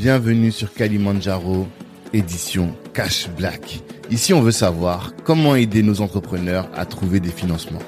[0.00, 1.68] bienvenue sur Kalimandjaro,
[2.14, 3.82] édition Cash Black.
[4.10, 7.82] Ici, on veut savoir comment aider nos entrepreneurs à trouver des financements.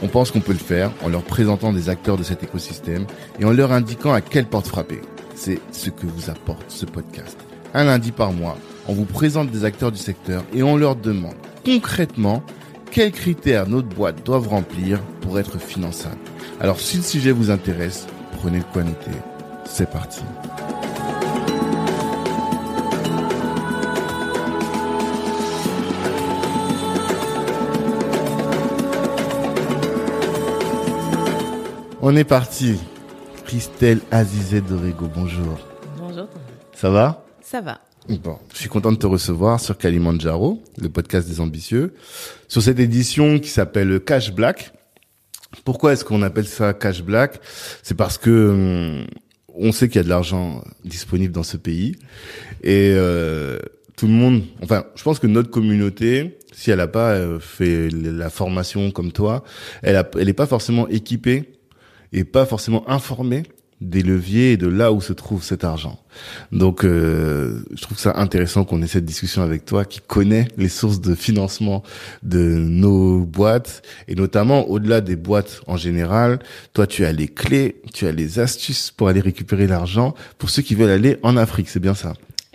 [0.00, 3.04] On pense qu'on peut le faire en leur présentant des acteurs de cet écosystème
[3.40, 5.00] et en leur indiquant à quelle porte frapper.
[5.34, 7.36] C'est ce que vous apporte ce podcast.
[7.74, 8.56] Un lundi par mois,
[8.86, 12.44] on vous présente des acteurs du secteur et on leur demande concrètement
[12.92, 16.18] quels critères notre boîte doivent remplir pour être finançable.
[16.60, 18.06] Alors si le sujet vous intéresse,
[18.38, 18.84] prenez le quoi.
[19.64, 20.22] C'est parti.
[32.12, 32.74] On est parti.
[33.46, 35.60] Christelle Azizet Dorigo, bonjour.
[35.96, 36.26] Bonjour.
[36.74, 37.24] Ça va?
[37.40, 37.82] Ça va.
[38.08, 41.94] Bon, je suis content de te recevoir sur Kalimandjaro, le podcast des ambitieux,
[42.48, 44.72] sur cette édition qui s'appelle Cash Black.
[45.64, 47.38] Pourquoi est-ce qu'on appelle ça Cash Black?
[47.84, 49.06] C'est parce que hum,
[49.54, 51.94] on sait qu'il y a de l'argent disponible dans ce pays
[52.64, 53.60] et euh,
[53.94, 57.88] tout le monde, enfin, je pense que notre communauté, si elle n'a pas euh, fait
[57.88, 59.44] la formation comme toi,
[59.84, 61.59] elle a, elle est pas forcément équipée
[62.12, 63.44] et pas forcément informée
[63.80, 65.98] des leviers et de là où se trouve cet argent.
[66.52, 70.68] Donc, euh, je trouve ça intéressant qu'on ait cette discussion avec toi, qui connaît les
[70.68, 71.82] sources de financement
[72.22, 76.40] de nos boîtes et notamment au-delà des boîtes en général.
[76.74, 80.62] Toi, tu as les clés, tu as les astuces pour aller récupérer l'argent pour ceux
[80.62, 81.68] qui veulent aller en Afrique.
[81.70, 82.12] C'est bien ça.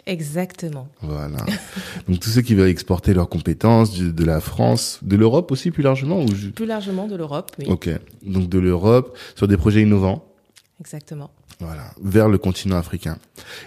[0.07, 0.87] Exactement.
[1.01, 1.37] Voilà.
[2.07, 5.71] Donc tous ceux qui veulent exporter leurs compétences de, de la France, de l'Europe aussi
[5.71, 7.65] plus largement ou Plus largement de l'Europe, oui.
[7.67, 7.89] Ok.
[8.23, 10.23] Donc de l'Europe sur des projets innovants.
[10.79, 11.31] Exactement.
[11.61, 13.17] Voilà, vers le continent africain.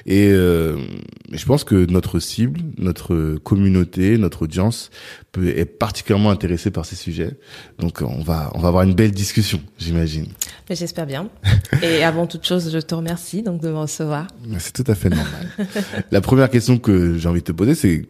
[0.04, 0.76] Et euh,
[1.32, 4.90] je pense que notre cible, notre communauté, notre audience
[5.32, 7.38] peut, est particulièrement intéressée par ces sujets.
[7.78, 10.26] Donc on va on va avoir une belle discussion, j'imagine.
[10.68, 11.30] Mais J'espère bien.
[11.82, 14.26] Et avant toute chose, je te remercie donc de me recevoir.
[14.58, 15.48] C'est tout à fait normal.
[16.10, 18.06] La première question que j'ai envie de te poser, c'est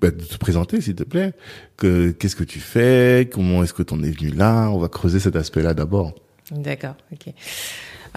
[0.00, 1.32] bah, de te présenter, s'il te plaît.
[1.76, 3.28] Que qu'est-ce que tu fais?
[3.32, 4.68] Comment est-ce que tu en es venu là?
[4.68, 6.14] On va creuser cet aspect-là d'abord.
[6.50, 7.34] D'accord, ok.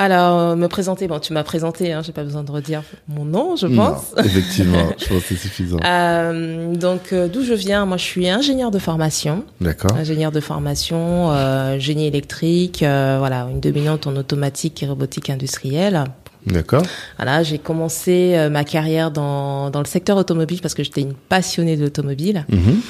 [0.01, 3.23] Alors, euh, me présenter, bon, tu m'as présenté, hein, j'ai pas besoin de redire mon
[3.23, 4.15] nom, je pense.
[4.17, 5.77] Non, effectivement, je pense que c'est suffisant.
[5.85, 9.43] Euh, donc, euh, d'où je viens Moi, je suis ingénieur de formation.
[9.61, 9.95] D'accord.
[9.95, 16.05] Ingénieur de formation, euh, génie électrique, voilà, une dominante en automatique et robotique industrielle.
[16.47, 16.81] D'accord.
[17.17, 21.77] Voilà, j'ai commencé ma carrière dans, dans le secteur automobile parce que j'étais une passionnée
[21.77, 22.47] de l'automobile.
[22.49, 22.81] Mhm.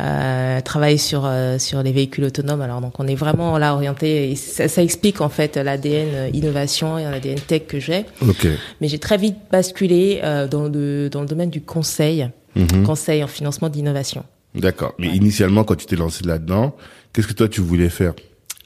[0.00, 2.60] Euh, travailler sur euh, sur les véhicules autonomes.
[2.60, 4.30] Alors donc on est vraiment là orienté.
[4.30, 8.06] Et ça, ça explique en fait l'ADN euh, innovation et l'ADN tech que j'ai.
[8.22, 8.46] Ok.
[8.80, 12.84] Mais j'ai très vite basculé euh, dans le dans le domaine du conseil, Mhm.
[12.84, 14.24] conseil en financement d'innovation.
[14.54, 14.94] D'accord.
[14.98, 16.74] Mais initialement, quand tu t'es lancé là-dedans,
[17.12, 18.14] qu'est-ce que toi tu voulais faire?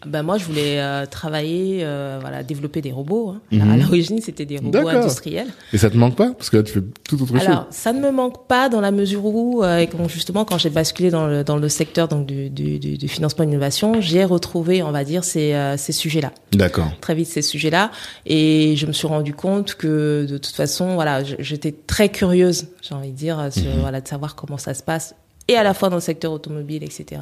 [0.07, 3.31] Ben moi je voulais euh, travailler, euh, voilà, développer des robots.
[3.37, 3.41] hein.
[3.51, 3.71] Mhm.
[3.71, 5.49] À l'origine c'était des robots industriels.
[5.73, 6.33] Et ça te manque pas?
[6.33, 8.91] Parce que là, tu fais tout autre Alors, ça ne me manque pas dans la
[8.91, 12.79] mesure où, euh, justement, quand j'ai basculé dans le, dans le secteur donc du, du,
[12.79, 16.29] du, du financement d'innovation, j'ai retrouvé, on va dire, ces, euh, ces sujets-là.
[16.29, 16.59] chose.
[16.59, 16.89] D'accord.
[17.01, 17.91] Très vite, ces sujets-là.
[18.27, 22.95] Et je me suis rendu compte que, de toute façon, voilà, j'étais très curieuse, j'ai
[22.95, 25.15] envie de dire, sur, voilà, de savoir comment ça se passe.
[25.49, 27.21] Et à la fois dans le secteur automobile, etc.,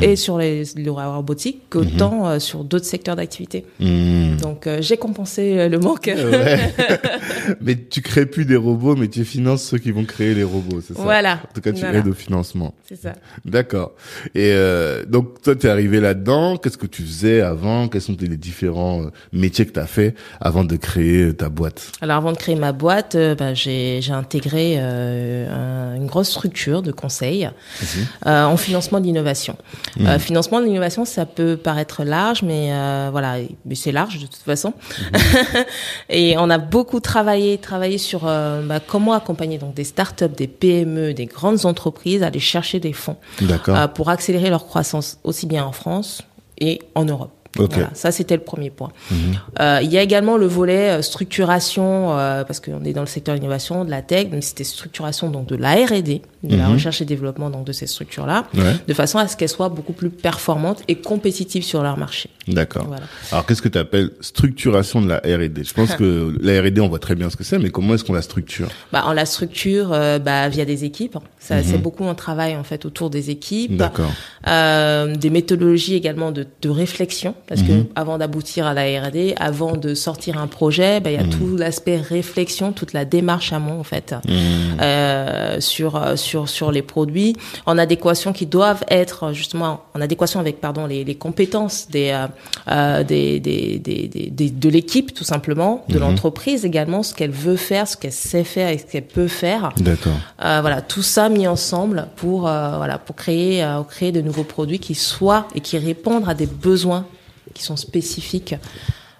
[0.00, 3.66] et sur les, le robotique, qu'autant euh, sur d'autres secteurs d'activité.
[3.78, 4.36] Hmm.
[4.38, 6.06] Donc, euh, j'ai compensé euh, le manque.
[6.06, 6.72] Ouais.
[7.60, 10.80] mais tu crées plus des robots, mais tu finances ceux qui vont créer les robots,
[10.80, 11.02] c'est ça?
[11.02, 11.34] Voilà.
[11.34, 11.98] En tout cas, tu Voilà.
[11.98, 12.74] aides au financement.
[12.88, 13.12] C'est ça.
[13.44, 13.92] D'accord.
[14.34, 16.56] Et euh, donc, toi, tu es arrivé là-dedans.
[16.56, 17.88] Qu'est-ce que tu faisais avant?
[17.88, 21.92] Quels sont les différents métiers que tu as fait avant de créer ta boîte?
[22.00, 26.92] Alors avant de créer ma boîte, bah, j'ai j'ai intégré un- une grosse structure de
[26.92, 27.48] conseil
[28.26, 29.56] euh, en financement d'innovation.
[30.00, 34.42] Euh, financement d'innovation, ça peut paraître large, mais euh, voilà, mais c'est large de toute
[34.44, 34.74] façon.
[36.08, 41.14] Et on a beaucoup travaillé, travaillé sur bah, comment accompagner donc des startups, des PME,
[41.14, 43.16] des grandes entreprises à aller chercher des fonds
[43.94, 46.22] pour accélérer leur croissance aussi bien en France
[46.58, 47.41] et en Europe.
[47.58, 47.72] Ok.
[47.74, 48.90] Voilà, ça c'était le premier point.
[49.60, 53.06] Euh, il y a également le volet euh, structuration, euh, parce qu'on est dans le
[53.06, 56.66] secteur de l'innovation, de la tech, donc c'était structuration donc de la R&D, de la
[56.68, 56.72] Mhm.
[56.74, 58.74] recherche et développement donc de ces structures-là, Ouais.
[58.88, 62.30] de façon à ce qu'elles soient beaucoup plus performantes et compétitives sur leur marché.
[62.48, 62.86] D'accord.
[62.86, 63.04] Voilà.
[63.30, 66.88] Alors, qu'est-ce que tu appelles structuration de la R&D Je pense que la R&D, on
[66.88, 68.68] voit très bien ce que c'est, mais comment est-ce qu'on la structure?
[68.92, 71.18] Bah, on la structure euh, bah, via des équipes.
[71.38, 73.76] Ça, c'est beaucoup un travail en fait autour des équipes.
[73.76, 74.10] D'accord.
[74.48, 77.84] Euh, des méthodologies également de, de réflexion parce Mhm.
[77.84, 81.28] que avant d'aboutir à la R&D, avant de sortir un projet, bah, il y Mhm.
[81.30, 84.30] a tout l'aspect réflexion, toute la démarche amont en fait Mmh.
[84.80, 90.40] euh, sur euh, sur sur les produits en adéquation qui doivent être justement en adéquation
[90.40, 92.16] avec pardon les, les compétences des,
[93.06, 96.00] des, des, des, de l'équipe tout simplement de mhm.
[96.00, 99.70] l'entreprise également ce qu'elle veut faire ce qu'elle sait faire et ce qu'elle peut faire
[99.78, 104.94] d'accord voilà tout ça mis ensemble pour voilà pour créer créer de nouveaux produits qui
[104.94, 107.04] soient et qui répondent à des besoins
[107.54, 108.54] qui sont spécifiques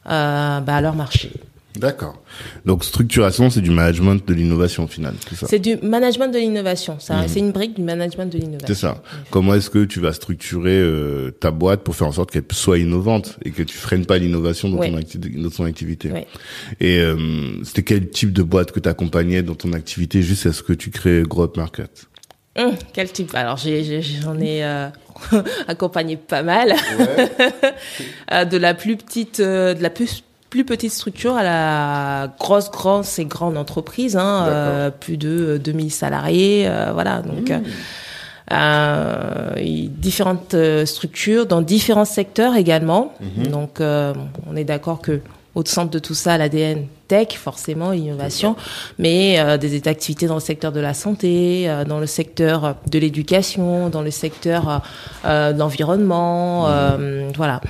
[0.07, 1.33] euh, bah, à leur marché.
[1.77, 2.23] D'accord.
[2.67, 5.47] Donc structuration, c'est du management de l'innovation au final, c'est ça?
[5.49, 6.99] C'est du management de l'innovation.
[6.99, 7.29] Ça, mmh.
[7.29, 8.67] c'est une brique du management de l'innovation.
[8.67, 9.03] C'est ça.
[9.31, 12.79] Comment est-ce que tu vas structurer euh, ta boîte pour faire en sorte qu'elle soit
[12.79, 16.11] innovante et que tu freines pas l'innovation dans, ton, dans ton activité?
[16.79, 20.21] Et euh, c'était quel type de boîte que tu accompagnais dans ton activité?
[20.21, 22.07] Juste à ce que tu crées Grow Up Market?
[22.57, 23.35] Hum, quel type?
[23.35, 24.89] Alors j'en ai, euh,
[25.69, 26.75] accompagné pas mal,
[28.33, 32.71] euh, de la plus petite, euh, de la plus plus petite structure à la grosse,
[32.71, 37.23] grosse et grande entreprise, hein, euh, plus de 2000 salariés, voilà.
[37.23, 37.63] Donc mmh.
[39.89, 40.55] différentes
[40.85, 43.15] structures dans différents secteurs également.
[43.21, 43.47] Mmh.
[43.47, 45.23] Donc on est d'accord que
[45.55, 48.57] au centre de tout ça, l'ADN tech, forcément, innovation,
[48.99, 52.99] mais euh, des activités dans le secteur de la santé, euh, dans le secteur de
[52.99, 54.83] l'éducation, dans le secteur
[55.27, 57.33] euh, de l'environnement, mmh.
[57.37, 57.61] voilà.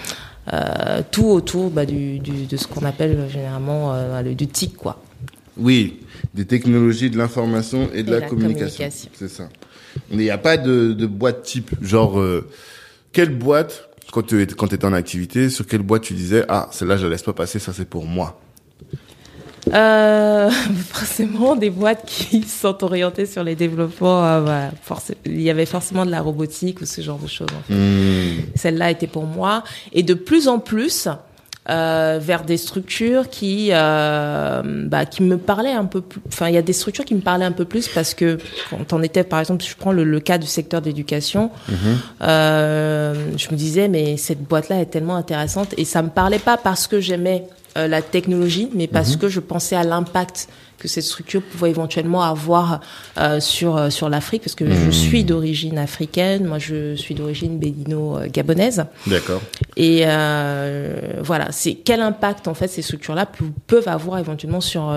[1.10, 3.92] tout autour bah, du, du, de ce qu'on appelle généralement
[4.22, 5.02] le, du TIC, quoi.
[5.56, 5.98] Oui,
[6.34, 8.88] des technologies de l'information et de la, communication.
[9.12, 9.48] C'est ça.
[10.12, 12.22] Il n'y a pas de, de boîte type, genre,
[13.12, 16.96] quelle boîte quand tu quand étais en activité, sur quelle boîte tu disais ah celle-là
[16.96, 18.38] je la laisse pas passer, ça c'est pour moi.
[19.72, 20.50] Euh,
[20.90, 24.24] forcément des boîtes qui sont orientées sur les développements.
[24.24, 24.68] Euh,
[25.26, 27.48] il y avait forcément de la robotique ou ce genre de choses.
[27.68, 28.40] Hmm.
[28.54, 29.62] Celle-là était pour moi.
[29.92, 31.08] Et de plus en plus,
[31.70, 36.54] euh, vers des structures qui euh, bah, qui me parlaient un peu plus enfin il
[36.54, 38.38] y a des structures qui me parlaient un peu plus parce que
[38.68, 41.76] quand on était par exemple je prends le, cas du secteur d'éducation mhm.
[42.22, 46.40] euh, je me disais mais cette boîte là est tellement intéressante et ça me parlait
[46.40, 47.44] pas parce que j'aimais
[47.76, 49.18] euh, la technologie mais parce mhm.
[49.18, 50.48] que je pensais à l'impact
[50.82, 52.80] que cette structure pouvait éventuellement avoir
[53.16, 54.92] euh, sur euh, sur l'Afrique parce que je hmm.
[54.92, 58.84] suis d'origine africaine, moi je suis d'origine bénino-gabonaise.
[59.06, 59.40] D'accord.
[59.76, 63.28] Et euh, voilà, c'est quel impact en fait ces structures-là
[63.68, 64.92] peuvent avoir éventuellement sur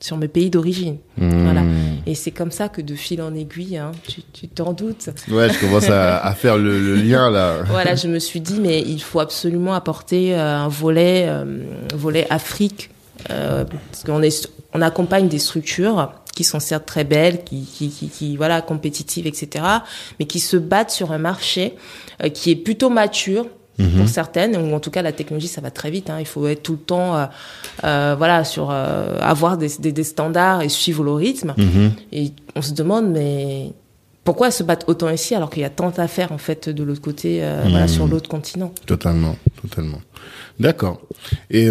[0.00, 0.96] sur mes pays d'origine?
[1.16, 1.44] Hmm.
[1.44, 1.62] Voilà.
[2.08, 3.92] Et c'est comme ça que de fil en aiguille, hein,
[4.32, 5.10] tu t'en doutes.
[5.28, 7.62] Ouais, je commence à, à faire le, le, lien là.
[7.66, 11.30] voilà, je me suis dit mais il faut absolument apporter un volet
[11.94, 12.90] volet Afrique
[13.30, 17.90] euh, parce qu'on est, on accompagne des structures qui sont certes très belles, qui, qui,
[17.90, 19.64] qui, qui, voilà, compétitives, etc.,
[20.18, 21.74] mais qui se battent sur un marché
[22.22, 23.46] euh, qui est plutôt mature
[23.78, 23.90] mhm.
[23.98, 26.10] pour certaines, ou en tout cas la technologie ça va très vite.
[26.10, 27.26] Hein, il faut être tout le temps, euh,
[27.84, 31.54] euh voilà, sur avoir des, des, des, standards et suivre le rythme.
[31.56, 31.92] Mhm.
[32.12, 33.72] Et on se demande mais
[34.24, 36.82] pourquoi se battre autant ici alors qu'il y a tant à faire en fait de
[36.82, 37.88] l'autre côté, voilà, mhm.
[37.88, 38.72] sur l'autre continent?
[38.86, 40.00] Totalement, totalement.
[40.60, 41.00] D'accord.
[41.50, 41.68] Et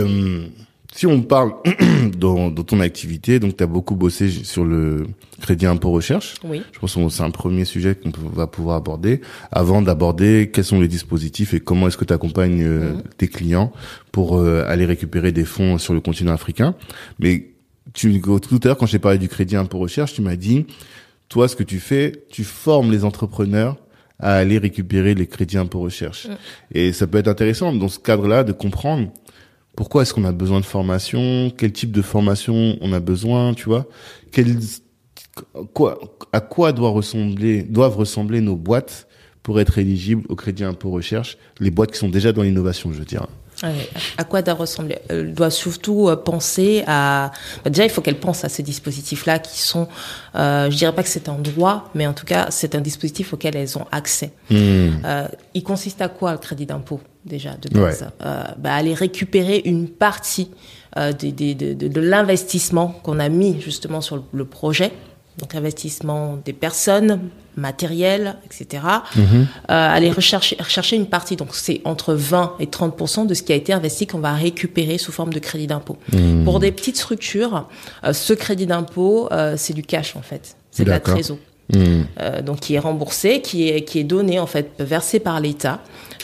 [0.98, 1.54] si on parle
[2.18, 5.06] dans, dans, ton activité, donc tu as beaucoup bossé sur le
[5.40, 6.34] crédit impôt recherche.
[6.44, 6.64] Oui.
[6.72, 9.22] Je pense que c'est un premier sujet qu'on va pouvoir aborder.
[9.52, 13.04] Avant d'aborder quels sont les dispositifs et comment est-ce que tu accompagnes euh, mhm.
[13.16, 13.72] tes clients
[14.12, 16.74] pour euh, aller récupérer des fonds sur le continent africain?
[17.20, 17.50] Mais
[17.94, 20.66] tu, tout à l'heure, quand j'ai parlé du crédit impôt recherche, tu m'as dit,
[21.30, 23.78] toi, ce que tu fais, tu formes les entrepreneurs
[24.18, 26.26] à aller récupérer les crédits impôt recherche.
[26.26, 26.38] Mm.
[26.72, 29.12] Et ça peut être intéressant dans ce cadre-là de comprendre
[29.78, 31.52] pourquoi est-ce qu'on a besoin de formation?
[31.56, 33.86] Quel type de formation on a besoin Tu vois?
[34.32, 34.58] Quel,
[35.76, 36.00] quoi,
[36.34, 39.08] À quoi doit ressembler, doivent ressembler nos boîtes
[39.44, 41.38] pour être éligibles au crédit impôt recherche?
[41.60, 43.28] Les boîtes qui sont déjà dans l'innovation, je veux dire.
[44.18, 47.32] À quoi doit ressembler Elle doit surtout euh, penser à.
[47.64, 49.88] Bah, déjà, il faut qu'elle pense à ces dispositifs-là qui sont.
[50.36, 53.34] Euh, je dirais pas que c'est un droit, mais en tout cas, c'est un dispositif
[53.34, 54.32] auquel elles ont accès.
[54.50, 54.90] Hmm.
[55.06, 57.00] Euh, il consiste à quoi le crédit d'impôt?
[57.28, 60.50] Déjà de base euh, bah, Aller récupérer une partie
[60.98, 64.92] euh, de, de, de, de l'investissement qu'on a mis justement sur le projet
[65.38, 67.20] donc investissement des personnes,
[67.58, 68.82] matériel, etc.
[69.16, 69.24] Mhm.
[69.24, 71.36] Euh, aller rechercher, rechercher une partie.
[71.36, 74.98] Donc c'est entre 20 et 30% de ce qui a été investi qu'on va récupérer
[74.98, 75.98] sous forme de crédit d'impôt.
[76.12, 76.44] Mhm.
[76.44, 77.68] Pour des petites structures,
[78.12, 80.58] ce crédit d'impôt, c'est du cash en fait.
[80.72, 81.38] C'est de la trésor.
[81.74, 82.06] Mhm.
[82.22, 85.80] Euh, donc qui est remboursé, qui est qui est donné en fait versé par l'État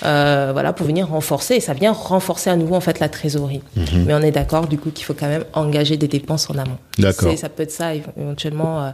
[0.05, 1.55] euh, voilà, pour venir renforcer.
[1.55, 3.61] Et ça vient renforcer à nouveau en fait la trésorerie.
[3.75, 4.05] Mhm.
[4.05, 6.77] Mais on est d'accord du coup qu'il faut quand même engager des dépenses en amont.
[6.97, 7.37] D'accord.
[7.37, 8.91] Ça peut être ça éventuellement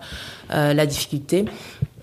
[0.54, 1.46] euh, la difficulté.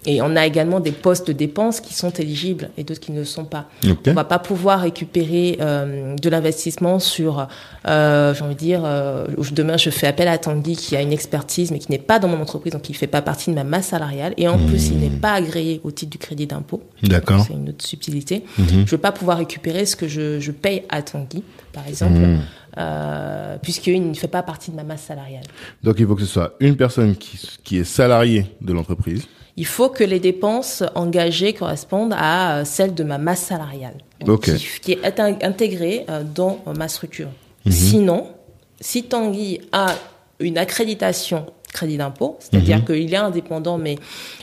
[0.07, 3.19] Et on a également des postes de dépenses qui sont éligibles et d'autres qui ne
[3.19, 3.69] le sont pas.
[3.85, 4.11] Okay.
[4.11, 7.49] On va pas pouvoir récupérer euh, de l'investissement sur,
[7.87, 11.13] euh, j'ai envie de dire, euh, demain je fais appel à Tanguy qui a une
[11.13, 13.57] expertise mais qui n'est pas dans mon entreprise, donc qui ne fait pas partie de
[13.57, 14.33] ma masse salariale.
[14.37, 16.83] Et en plus, il n'est pas agréé au titre du crédit d'impôt.
[17.03, 17.45] D'accord.
[17.47, 18.45] C'est une autre subtilité.
[18.59, 22.21] Je ne vais pas pouvoir récupérer ce que je, je paye à Tanguy, par exemple.
[22.79, 25.45] Euh, puisqu'il ne fait pas partie de ma masse salariale.
[25.83, 29.27] Donc il faut que ce soit une personne qui, qui est salariée de l'entreprise.
[29.57, 33.97] Il faut que les dépenses engagées correspondent à euh, celles de ma masse salariale,
[34.29, 34.55] okay.
[34.55, 37.29] qui, qui, est intégrée euh, dans ma structure.
[37.67, 37.71] -hmm.
[37.73, 38.21] Sinon,
[38.81, 39.87] si Tanguy a
[40.41, 42.83] une accréditation crédit d'impôt, c'est-à-dire Mhm.
[42.83, 42.87] mmh.
[42.87, 43.97] qu'il est indépendant, mais,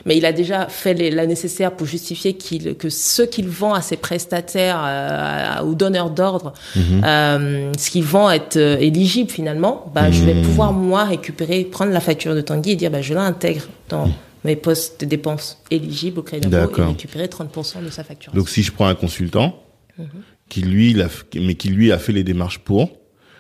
[0.05, 3.74] mais il a déjà fait les, la nécessaire pour justifier qu'il, que ce qu'il vend
[3.74, 7.01] à ses prestataires, euh, aux donneurs d'ordre, Mhm.
[7.03, 11.91] euh, ce qu'il vend est euh, éligible finalement, bah, je vais pouvoir moi récupérer, prendre
[12.00, 14.05] la facture de Tanguy et dire bah, je l'intègre dans
[14.43, 18.33] mes postes de dépenses éligibles au crédit d'impôt et récupérer 30% de sa facture.
[18.33, 19.63] Donc si je prends un consultant
[19.97, 20.05] Mhm.
[20.50, 22.89] qui lui, a, mais qui lui a fait les démarches pour,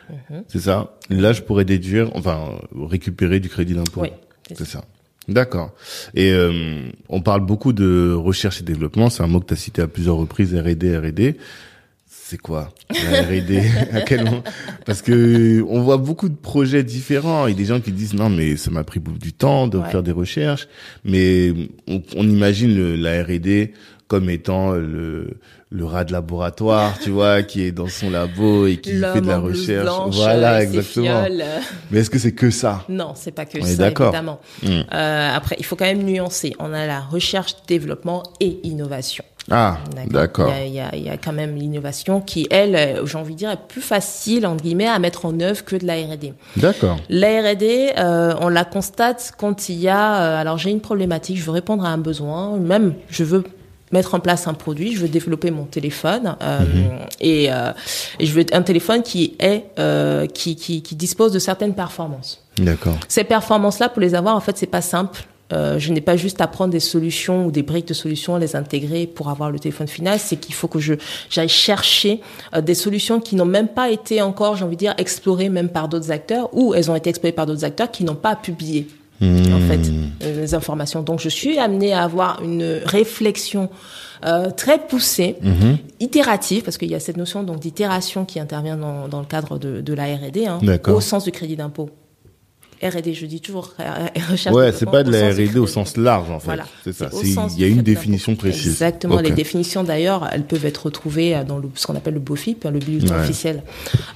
[0.09, 0.43] Mhm.
[0.47, 0.97] c'est ça.
[1.09, 4.01] Là, je pourrais déduire, enfin, récupérer du crédit d'impôt.
[4.01, 4.09] Oui,
[4.53, 4.83] c'est ça.
[5.29, 5.71] D'accord.
[6.15, 9.09] Et euh, on parle beaucoup de recherche et développement.
[9.09, 10.53] C'est un mot que tu as cité à plusieurs reprises.
[10.53, 11.37] R&D, R&D.
[12.25, 12.69] C'est quoi
[13.11, 13.61] la R&D
[13.93, 14.43] À quel moment
[14.85, 18.55] Parce que on voit beaucoup de projets différents et des gens qui disent non mais
[18.55, 19.89] ça m'a pris beaucoup du temps de Ouais.
[19.89, 20.67] faire des recherches.
[21.03, 21.51] Mais
[21.87, 23.73] on, on imagine le, la R&D
[24.07, 25.37] comme étant le
[25.75, 29.27] le rat de laboratoire, tu vois, qui est dans son labo et qui fait de
[29.27, 29.83] la recherche.
[29.85, 31.23] blanche, voilà, exactement.
[31.25, 31.43] fioles.
[31.89, 34.09] Mais est-ce que c'est que ça Non, c'est pas que On ça, d'accord.
[34.09, 34.39] évidemment.
[34.61, 34.67] Mm.
[34.93, 36.53] Euh, après, il faut quand même nuancer.
[36.59, 39.23] On a la recherche, développement et innovation.
[39.51, 40.51] Ah, d'accord.
[40.65, 43.39] Il, y a, il y a quand même l'innovation qui, elle, euh, j'ai envie de
[43.39, 46.33] dire, est plus facile, entre guillemets, à mettre en œuvre que de la R&D.
[46.57, 46.97] D'accord.
[47.09, 51.37] La R&D, euh, on la constate quand il y a, euh, alors j'ai une problématique,
[51.37, 53.43] je veux répondre à un besoin, même je veux
[53.91, 56.59] mettre en place un produit, je veux développer mon téléphone euh,
[57.19, 59.65] et, et je veux un téléphone qui est
[60.33, 62.43] qui, qui, qui dispose de certaines performances.
[62.57, 62.97] D'accord.
[63.07, 65.25] Ces performances-là, pour les avoir, en fait, c'est pas simple.
[65.53, 68.55] Euh, je n'ai pas juste à prendre des solutions ou des briques de solutions, les
[68.55, 70.19] intégrer pour avoir le téléphone final.
[70.19, 70.95] C'est qu'il faut que je
[71.29, 72.21] j'aille chercher
[72.55, 75.69] euh, des solutions qui n'ont même pas été encore, j'ai envie de dire, explorées même
[75.69, 78.87] par d'autres acteurs ou elles ont été explorées par d'autres acteurs qui n'ont pas publié
[79.21, 79.79] en fait
[80.23, 81.01] euh, les informations.
[81.01, 83.69] Donc je suis amenée à avoir une réflexion
[84.25, 85.37] euh, très poussée,
[85.99, 89.57] itérative, parce qu'il y a cette notion donc d'itération qui intervient dans, dans le cadre
[89.57, 91.89] de, de la R&D, hein, au sens du crédit d'impôt.
[92.89, 94.55] R&D, je dis toujours euh, recherche.
[94.55, 96.45] Ouais, c'est pas de la R&D au sens large en fait.
[96.45, 96.65] Voilà.
[96.83, 97.09] C'est ça.
[97.55, 98.67] Il y a une définition précise.
[98.71, 99.19] Exactement.
[99.19, 102.65] Les définitions d'ailleurs, elles peuvent être retrouvées euh, dans le, ce qu'on appelle le BOFIP,
[102.65, 103.21] hein, le bulletin Ouais.
[103.21, 103.63] officiel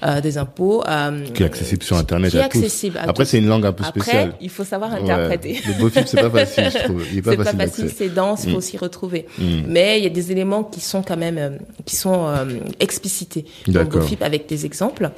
[0.03, 0.83] euh, des impôts.
[0.87, 2.57] euh, Qui est accessible sur Internet qui est à tous.
[2.59, 4.33] accessible à Après, c'est une langue un peu Après, spéciale.
[4.41, 5.01] il faut savoir Ouais.
[5.01, 5.59] interpréter.
[5.67, 7.03] Le BOFIP, c'est pas facile, je trouve.
[7.11, 8.61] Il est pas C'est pas facile c'est dense, il faut Mm.
[8.61, 9.25] s'y retrouver.
[9.37, 9.43] Mm.
[9.67, 11.49] Mais il y a des éléments qui sont quand même, euh,
[11.85, 12.45] qui sont euh,
[12.79, 13.85] explicités dans le.
[13.85, 15.09] BOFIP avec des exemples.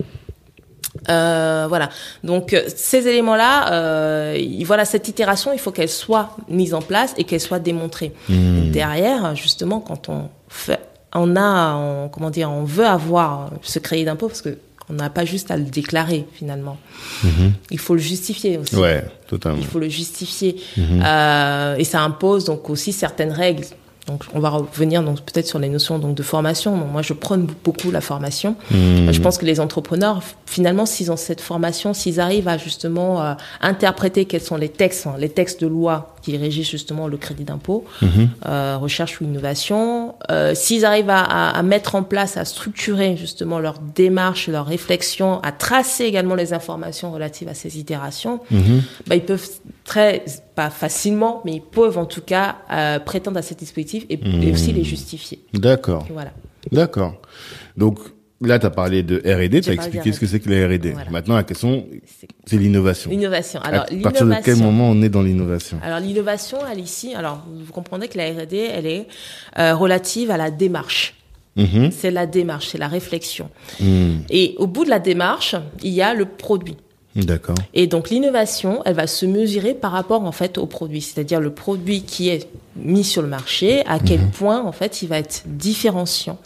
[1.08, 1.90] Euh, voilà.
[2.24, 6.82] Donc euh, ces éléments-là, euh, il- voilà cette itération, il faut qu'elle soit mise en
[6.82, 8.12] place et qu'elle soit démontrée.
[8.28, 8.72] Mm.
[8.72, 10.80] Derrière, justement, quand on fait,
[11.16, 14.58] on a, on- comment dire, on veut avoir ce crédit d'impôt parce que
[14.92, 16.78] on n'a pas juste à le déclarer finalement.
[17.70, 18.76] Il faut le justifier aussi.
[18.76, 18.82] Mhm.
[18.82, 19.60] Ouais, totalement.
[19.60, 20.56] Il faut le justifier.
[20.78, 21.04] Mhm.
[21.06, 23.66] Euh, et ça impose donc aussi certaines règles.
[24.10, 26.76] Donc, on va revenir donc peut-être sur les notions donc de formation.
[26.76, 28.56] Donc, moi, je prône beaucoup la formation.
[28.72, 29.12] Mhm.
[29.14, 33.34] Je pense que les entrepreneurs, finalement, s'ils ont cette formation, s'ils arrivent à justement euh,
[33.62, 37.44] interpréter quels sont les textes, hein, les textes de loi qui régissent justement le crédit
[37.44, 38.30] d'impôt, Mhm.
[38.46, 43.16] euh, recherche ou innovation, euh, s'ils arrivent à, à- à mettre en place, à structurer
[43.18, 48.82] justement leur démarche, leur réflexion, à tracer également les informations relatives à ces itérations, Mhm.
[49.08, 49.48] bah, ils peuvent
[49.86, 50.24] très,
[50.56, 54.52] pas facilement, mais ils peuvent en tout cas euh, prétendre à ces dispositifs et, et
[54.52, 55.40] aussi les justifier.
[55.54, 56.06] D'accord.
[56.12, 56.32] Voilà.
[56.72, 57.14] D'accord.
[57.78, 58.00] Donc,
[58.42, 60.92] là, tu as parlé de R&D, tu as expliqué ce que c'est que la R&D.
[60.92, 61.10] Voilà.
[61.10, 61.86] Maintenant, la question,
[62.46, 63.10] C'est- l'innovation.
[63.12, 63.60] L'innovation.
[63.62, 65.80] Alors, à partir de quel moment on est dans l'innovation?
[65.84, 69.08] Alors l'innovation, elle ici, alors vous comprendrez que la R&D, elle est
[69.58, 71.16] euh, relative à la démarche.
[71.56, 71.92] Mhm.
[71.92, 73.50] C'est la démarche, c'est la réflexion.
[73.80, 74.24] Mhm.
[74.30, 76.78] Et au bout de la démarche, il y a le produit.
[77.16, 77.56] D'accord.
[77.74, 81.50] Et donc l'innovation, elle va se mesurer par rapport en fait au produit, c'est-à-dire le
[81.50, 85.44] produit qui est mis sur le marché, à quel point en fait il va être
[85.48, 86.38] différenciant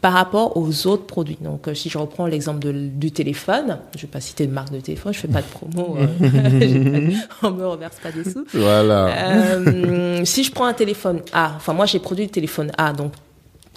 [0.00, 1.38] par rapport aux autres produits.
[1.40, 4.80] Donc euh, si je reprends l'exemple du téléphone, je vais pas citer de marque de
[4.80, 7.10] téléphone, je fais pas de promo, euh,
[7.42, 8.44] on me reverse pas des sous.
[8.52, 9.32] Voilà.
[9.32, 13.12] Euh, si je prends un téléphone A, enfin moi j'ai produit le téléphone A, donc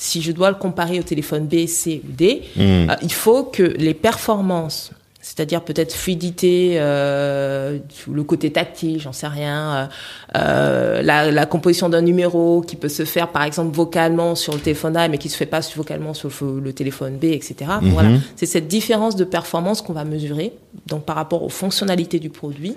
[0.01, 3.61] si je dois le comparer au téléphone B, C ou D, euh, il faut que
[3.61, 4.91] les performances
[5.21, 7.77] c'est-à-dire peut-être fluidité, euh,
[8.11, 9.85] le côté tactile, j'en sais rien, euh,
[10.37, 14.59] euh la, la, composition d'un numéro qui peut se faire par exemple vocalement sur le
[14.59, 17.55] téléphone A mais qui se fait pas vocalement sur le, téléphone B, etc.
[17.81, 17.89] Mhm.
[17.91, 20.53] Voilà, c'est cette différence de performance qu'on va mesurer
[20.87, 22.75] donc par rapport aux fonctionnalités du produit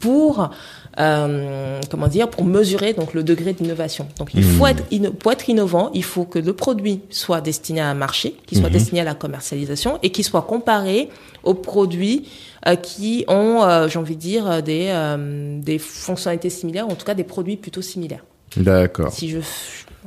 [0.00, 0.50] pour
[0.98, 4.06] euh, comment dire pour mesurer donc le degré d'innovation.
[4.18, 4.70] Donc il faut mhm.
[4.70, 8.58] être pour être innovant, il faut que le produit soit destiné à un marché, qu'il
[8.58, 8.74] soit mhm.
[8.74, 11.08] destiné à la commercialisation et qu'il soit comparé
[11.42, 12.28] aux produits
[12.66, 17.04] euh, qui ont, euh, j'ai envie de dire, des, euh, des fonctionnalités similaires, en tout
[17.04, 18.24] cas des produits plutôt similaires.
[18.56, 19.12] D'accord.
[19.12, 19.40] Si je,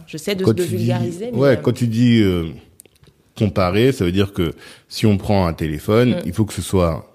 [0.07, 1.29] je sais de, de vulgariser.
[1.31, 2.23] mais ouais, quand tu dis
[3.37, 4.53] comparer, ça veut dire que
[4.89, 6.21] si on prend un téléphone, mm.
[6.25, 7.06] il faut que ce soit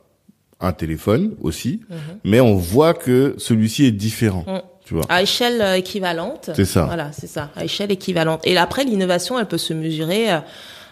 [0.63, 1.97] un téléphone aussi, mm-hmm.
[2.25, 4.45] mais on voit que celui-ci est différent.
[4.47, 4.61] Mm.
[4.85, 5.05] Tu vois.
[5.09, 6.51] À échelle équivalente.
[6.57, 6.85] C'est ça.
[6.87, 7.51] Voilà, c'est ça.
[7.55, 8.41] À échelle équivalente.
[8.45, 10.29] Et après, l'innovation, elle peut se mesurer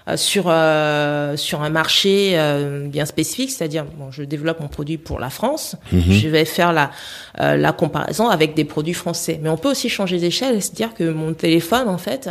[0.08, 4.96] euh, sur euh, sur un marché euh, bien spécifique, c'est-à-dire bon, je développe mon produit
[4.96, 6.00] pour la France, mhm.
[6.10, 6.90] je vais faire la
[7.38, 9.38] la comparaison avec des produits français.
[9.42, 12.30] Mais on peut aussi changer d'échelle, c'est-à-dire que mon téléphone en fait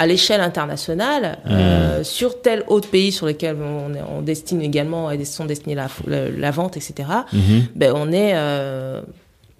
[0.00, 2.04] à l'échelle internationale, mhm.
[2.04, 6.78] sur tel autre pays sur lequel on, on destine également, sont destinés la, la, vente,
[6.78, 7.06] etc.
[7.32, 7.66] Mhm.
[7.76, 8.34] Ben on est,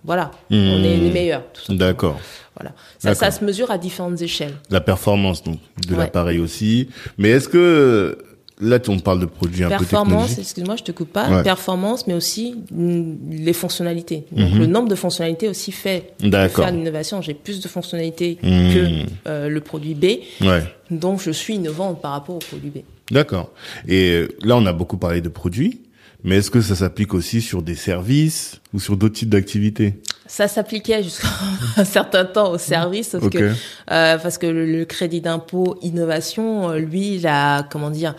[0.02, 1.42] voilà, on est les meilleurs.
[1.68, 2.18] D'accord.
[2.56, 2.74] Voilà.
[2.98, 4.54] Ça, ça se mesure à différentes échelles.
[4.70, 6.88] La performance donc de l'appareil aussi.
[7.18, 8.16] Mais est-ce que
[8.60, 11.42] là on parle de produits un peu Performance, excuse-moi, je te coupe pas.
[11.42, 14.24] Performance, mais aussi mm, les fonctionnalités.
[14.32, 14.58] Donc mhm.
[14.58, 17.22] le nombre de fonctionnalités aussi fait faire l'innovation.
[17.22, 18.74] J'ai plus de fonctionnalités mhm.
[18.74, 20.04] que euh, le produit B.
[20.42, 20.62] Ouais.
[20.90, 22.78] Donc je suis innovante par rapport au produit B.
[23.10, 23.50] D'accord.
[23.88, 25.80] Et euh, là on a beaucoup parlé de produits.
[26.22, 29.94] Mais est-ce que ça s'applique aussi sur des services ou sur d'autres types d'activités?
[30.30, 31.26] Ça s'appliquait jusqu'à
[31.76, 33.52] un certain temps aux services, sauf que
[33.90, 38.14] euh, parce que le, crédit d'impôt innovation, euh, lui, il a comment dire,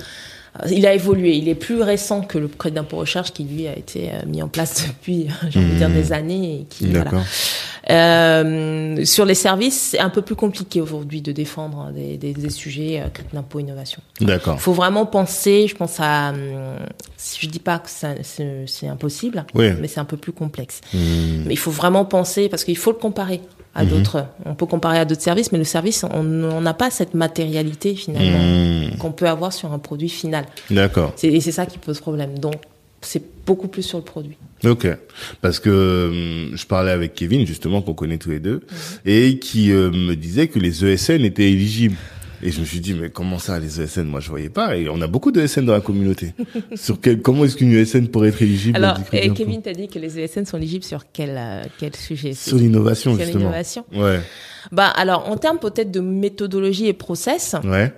[0.70, 1.36] il a évolué.
[1.36, 4.44] Il est plus récent que le crédit d'impôt recherche qui lui a été euh, mis
[4.44, 6.14] en place depuis, j'ai envie de dire, des mmh.
[6.14, 6.62] années.
[6.62, 7.12] Et qui, voilà.
[7.90, 12.50] Euh, sur les services, c'est un peu plus compliqué aujourd'hui de défendre des, des, des
[12.50, 14.02] sujets euh, crédit d'impôt innovation.
[14.20, 14.56] D'accord.
[14.58, 16.38] Il faut vraiment penser, je pense à, hum,
[17.18, 20.82] si je dis pas que c'est impossible, mais c'est un peu plus complexe.
[20.94, 20.98] Mmh.
[21.46, 23.42] Mais il faut vraiment penser parce qu'il faut le comparer
[23.74, 23.88] à mmh.
[23.88, 24.26] d'autres.
[24.46, 26.24] On peut comparer à d'autres services, mais le service, on
[26.62, 28.98] n'a pas cette matérialité finalement mmh.
[28.98, 30.46] qu'on peut avoir sur un produit final.
[30.70, 31.14] D'accord.
[31.24, 32.38] Et c'est ça qui pose problème.
[32.38, 32.56] Donc,
[33.02, 34.38] c'est beaucoup plus sur le produit.
[34.64, 34.88] Ok,
[35.42, 38.62] parce que hum, je parlais avec Kevin justement qu'on connaît tous les deux
[39.06, 41.96] et qui euh, me disait que les ESN étaient éligibles.
[42.44, 44.76] Et je me suis dit mais comment ça les ESN Moi je voyais pas.
[44.78, 46.34] Et on a beaucoup de ESN dans la communauté.
[46.76, 50.00] sur quel comment est-ce qu'une ESN pourrait être éligible Alors et Kevin t'a dit que
[50.00, 52.34] les ESN sont éligibles sur quel euh, quel sujet?
[52.34, 53.32] Sur l'innovation justement.
[53.32, 53.86] Sur l'innovation.
[53.94, 54.20] Ouais.
[54.72, 57.56] Bah alors en termes peut-être de méthodologie et process.
[57.64, 57.94] Ouais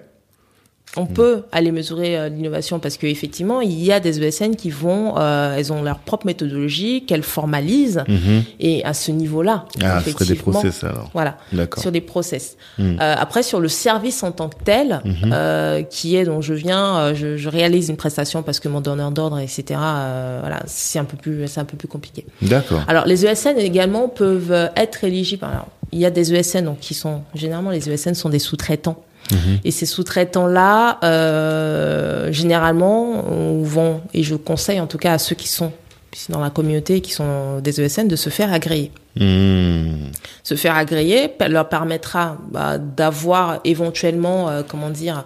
[0.96, 5.16] on peut aller mesurer euh, l'innovation parce qu'effectivement, il y a des ESN qui vont,
[5.18, 8.44] euh, elles ont leur propre méthodologie qu'elles formalisent mhm.
[8.60, 11.10] et à ce niveau-là, ah, effectivement, des process alors.
[11.14, 11.38] Voilà,
[11.78, 12.58] sur des process.
[12.80, 15.32] Euh, après, sur le service en tant que tel, mhm.
[15.34, 18.82] euh, qui est dont je viens, euh, je, je, réalise une prestation parce que mon
[18.82, 19.64] donneur d'ordre, etc.
[19.70, 22.26] voilà, c'est un peu plus, c'est un peu plus compliqué.
[22.42, 22.82] D'accord.
[22.88, 25.46] Alors, les ESN également peuvent être éligibles.
[25.46, 29.04] Alors, il y a des ESN donc, qui sont généralement les ESN sont des sous-traitants.
[29.32, 29.60] Mhm.
[29.64, 35.36] Et ces sous-traitants-là, euh, généralement, on vont, et je conseille en tout cas à ceux
[35.36, 35.72] qui sont
[36.30, 38.92] dans la communauté, qui sont des ESN, de se faire agréer.
[39.20, 40.12] Mhm.
[40.44, 45.26] Se faire agréer leur permettra bah, d'avoir éventuellement, euh, comment dire,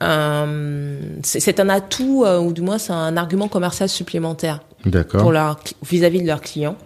[0.00, 4.60] c'est un atout, euh, ou du moins c'est un argument commercial supplémentaire
[5.08, 6.76] pour leur vis-à-vis de leurs clients,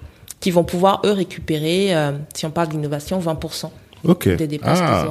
[0.40, 1.92] qui vont pouvoir, eux, récupérer,
[2.34, 3.70] si on parle d'innovation, 20%
[4.04, 4.28] Ok.
[4.62, 5.06] ah.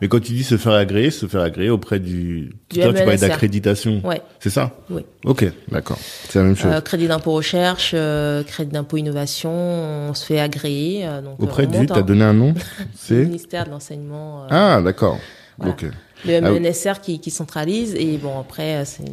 [0.00, 2.54] Mais quand tu dis se faire agréer, se faire agréer auprès du.
[2.70, 4.00] du tu parlais d'accréditation.
[4.04, 4.22] Ouais.
[4.38, 4.72] C'est ça.
[4.90, 5.04] Oui.
[5.24, 5.98] Ok, d'accord.
[6.28, 6.70] C'est la même chose.
[6.72, 11.06] Euh, crédit d'impôt recherche, euh, crédit d'impôt innovation, on se fait agréer.
[11.06, 12.54] Euh, donc auprès du, t'as donné un nom
[12.94, 13.14] C'est.
[13.14, 14.46] le ministère de l'enseignement.
[14.50, 15.18] ah, d'accord.
[15.66, 15.84] Ok.
[16.26, 19.04] Le MNSR ah qui, qui centralise et bon après c'est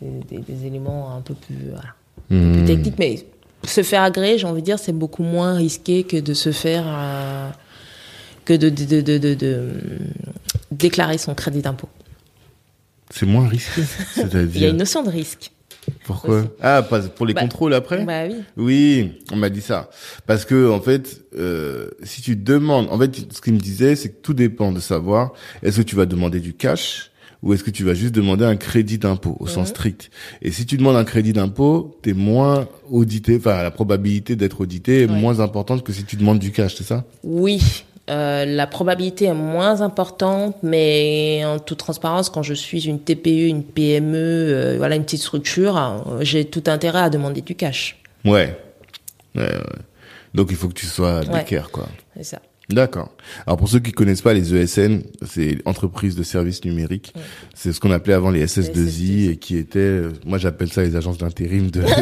[0.00, 1.94] des, des, éléments un peu plus, voilà,
[2.30, 2.52] hmm.
[2.52, 3.26] plus techniques, mais
[3.64, 6.84] se faire agréer, j'ai envie de dire, c'est beaucoup moins risqué que de se faire
[8.44, 9.70] que de, de, de, de
[10.70, 11.88] déclarer son crédit d'impôt.
[13.10, 13.82] C'est moins risqué.
[14.54, 15.52] Il y a une notion de risque.
[16.04, 18.04] Pourquoi Ah, pour les bah, contrôles après?
[18.04, 18.36] Bah oui.
[18.56, 19.90] Oui, on m'a dit ça.
[20.26, 24.10] Parce que en fait, euh, si tu demandes, en fait, ce qu'il me disait, c'est
[24.10, 27.10] que tout dépend de savoir est-ce que tu vas demander du cash
[27.42, 30.10] ou est-ce que tu vas juste demander un crédit d'impôt au sens strict.
[30.42, 35.02] Et si tu demandes un crédit d'impôt, t'es moins audité, enfin la probabilité d'être audité
[35.02, 37.04] est moins importante que si tu demandes du cash, c'est ça?
[37.24, 43.00] Oui, euh, la probabilité est moins importante, mais en toute transparence, quand je suis une
[43.00, 47.54] TPE, une PME, euh, voilà, une petite structure, euh, j'ai tout intérêt à demander du
[47.54, 47.96] cash.
[48.24, 48.56] Ouais.
[49.34, 49.60] ouais, ouais.
[50.34, 51.38] Donc il faut que tu sois Ouais.
[51.40, 51.88] d'équerre, quoi.
[52.16, 52.38] C'est ça.
[52.68, 53.10] D'accord.
[53.46, 57.12] Alors pour ceux qui connaissent pas les ESN, c'est entreprises de services numériques.
[57.54, 61.18] C'est ce qu'on appelait avant les SS2I et qui étaient, moi j'appelle ça les agences
[61.18, 61.82] d'intérim de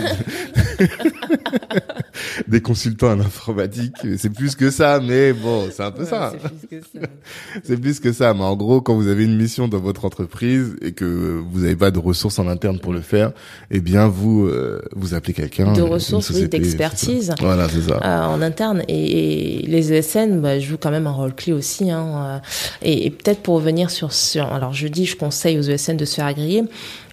[2.48, 3.94] des consultants en informatique.
[4.18, 6.33] C'est plus que ça, mais bon, c'est un peu ça.
[6.33, 7.06] Ouais, c'est plus que ça.
[7.64, 10.76] C'est plus que ça, mais en gros, quand vous avez une mission dans votre entreprise
[10.83, 13.33] et que vous n'avez pas de ressources en interne pour le faire,
[13.70, 15.72] eh bien vous euh, vous appelez quelqu'un.
[15.72, 17.35] De ressources, oui, d'expertise.
[17.40, 18.00] Voilà, c'est ça.
[18.02, 21.90] Euh, en interne et, et les ESN bah, jouent quand même un rôle clé aussi
[21.90, 22.38] hein, euh,
[22.83, 26.04] et, et peut-être pour revenir sur sur alors je dis je conseille aux ESN de
[26.04, 26.64] se faire agréer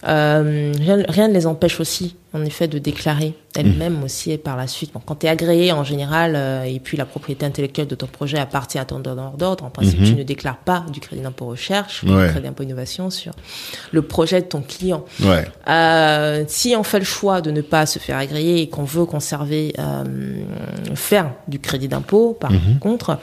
[0.07, 4.57] euh, rien, rien ne les empêche aussi en effet de déclarer elles-mêmes aussi et par
[4.57, 7.87] la suite bon, quand tu es agréé en général euh, et puis la propriété intellectuelle
[7.87, 10.05] de ton projet appartient à ton donneur d'ordre en principe Mhm.
[10.05, 12.25] tu ne déclares pas du crédit d'impôt recherche ou Ouais.
[12.25, 13.31] du crédit d'impôt innovation sur
[13.91, 15.45] le projet de ton client Ouais.
[15.69, 19.05] euh, si on fait le choix de ne pas se faire agréer et qu'on veut
[19.05, 19.73] conserver,
[20.95, 22.79] faire du crédit d'impôt, par Mhm.
[22.79, 23.17] contre,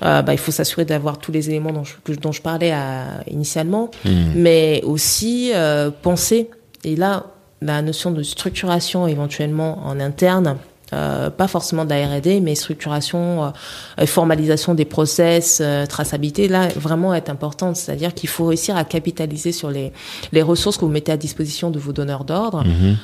[0.00, 3.22] bah, il faut s'assurer d'avoir tous les éléments dont je, que- dont je parlais à-
[3.28, 4.32] initialement, Mhm.
[4.36, 5.90] mais aussi euh,
[6.32, 7.26] et là,
[7.62, 10.56] la notion de structuration éventuellement en interne,
[10.92, 13.52] euh, pas forcément de la R&D, mais structuration,
[14.00, 17.76] euh, formalisation des process, euh, traçabilité, là vraiment est importante.
[17.76, 19.92] C'est-à-dire qu'il faut réussir à capitaliser sur les,
[20.32, 22.64] les ressources que vous mettez à disposition de vos donneurs d'ordre.
[22.64, 22.96] Mhm.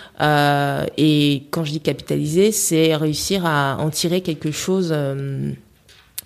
[0.97, 4.95] Et quand je dis capitaliser, c'est réussir à en tirer quelque chose.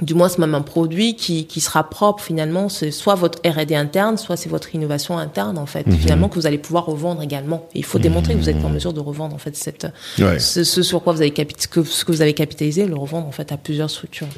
[0.02, 2.68] Du moins, c'est même un produit qui, qui sera propre finalement.
[2.68, 5.84] C'est soit votre R&D interne, soit c'est votre innovation interne en fait.
[5.92, 7.68] Finalement, que vous allez pouvoir revendre également.
[7.74, 9.86] Et il faut démontrer que vous êtes en mesure de revendre en fait cette,
[10.18, 10.38] Ouais.
[10.38, 13.26] ce, ce sur quoi vous avez capit- que, ce que vous avez capitalisé, le revendre
[13.26, 14.28] en fait à plusieurs structures.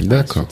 [0.00, 0.46] D'accord.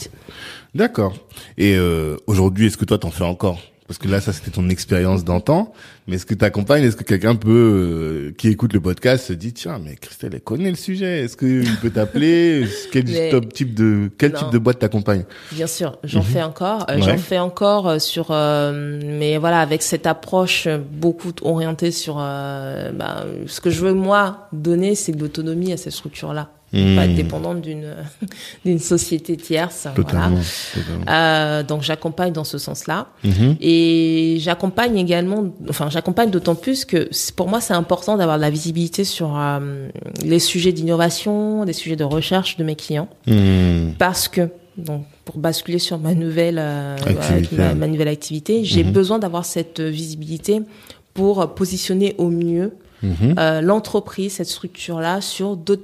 [0.73, 1.13] D'accord.
[1.57, 3.59] Et euh, aujourd'hui, est-ce que toi t'en fais encore?
[3.87, 5.71] Parce que là, ça c'était ton expérience d'antan.
[6.07, 6.83] Mais est-ce que t'accompagnes?
[6.83, 10.41] Est-ce que quelqu'un peut, euh, qui écoute le podcast, se dit tiens, mais Christelle, elle
[10.41, 11.19] connaît le sujet.
[11.23, 12.65] Est-ce qu'il peut t'appeler?
[12.91, 14.39] Quel Mais- top type de quel Non.
[14.39, 15.23] type de boîte t'accompagne?
[15.51, 16.87] Bien sûr, j'en fais encore.
[16.89, 17.01] Euh, Ouais.
[17.03, 22.17] J'en fais encore euh, sur, euh, mais voilà, avec cette approche euh, beaucoup orientée sur,
[22.19, 26.95] euh, bah, ce que je veux moi donner, c'est de l'autonomie à ces structures-là, Mmh.
[26.95, 27.95] pas être dépendante d'une
[28.65, 29.87] d'une société tierce.
[29.95, 30.29] Totalement.
[30.29, 30.41] Voilà.
[30.73, 31.05] totalement.
[31.09, 33.07] Euh, donc j'accompagne dans ce sens-là.
[33.23, 33.55] Mhm.
[33.61, 38.49] Et j'accompagne également, enfin j'accompagne d'autant plus que pour moi c'est important d'avoir de la
[38.49, 39.87] visibilité sur euh,
[40.23, 43.93] les sujets d'innovation, des sujets de recherche de mes clients Mhm.
[43.97, 47.55] parce que donc pour basculer sur ma nouvelle euh, Activité.
[47.55, 48.91] ma, ma nouvelle activité, j'ai Mhm.
[48.91, 50.61] besoin d'avoir cette visibilité
[51.13, 52.73] pour positionner au mieux
[53.37, 55.83] euh, l'entreprise, cette structure-là, sur d'autres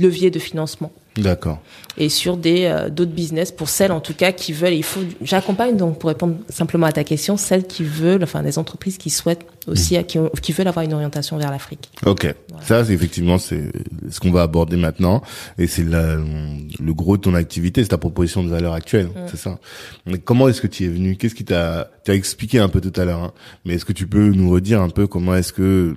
[0.00, 1.60] leviers de financement D'accord.
[1.98, 4.74] et sur des euh, d'autres business pour celles en tout cas qui veulent.
[4.74, 8.58] Il faut j'accompagne donc pour répondre simplement à ta question, celles qui veulent, enfin des
[8.58, 10.04] entreprises qui souhaitent aussi, Mhm.
[10.04, 11.90] qui, ont- qui veulent avoir une orientation vers l'Afrique.
[12.06, 12.32] Ok.
[12.62, 13.70] Ça, c'est effectivement, c'est
[14.08, 15.22] ce qu'on va aborder maintenant,
[15.58, 19.58] et c'est le gros de ton activité, c'est ta proposition de valeur actuelle, c'est ça.
[20.06, 21.16] Mais comment est-ce que tu es venu?
[21.16, 23.32] Qu'est-ce qui t'a T'as expliqué un peu tout à l'heure, hein,
[23.64, 25.96] mais est-ce que tu peux nous redire un peu comment est-ce que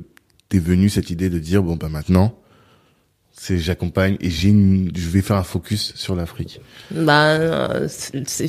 [0.49, 2.33] t'es venu cette idée de dire bon ben maintenant,
[3.33, 6.61] c'est j'accompagne et j'ai je vais faire un focus sur l'Afrique.
[6.91, 8.47] Ben, euh, c'est,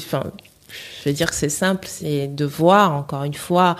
[1.02, 3.76] je veux dire que c'est simple, c'est de voir encore une fois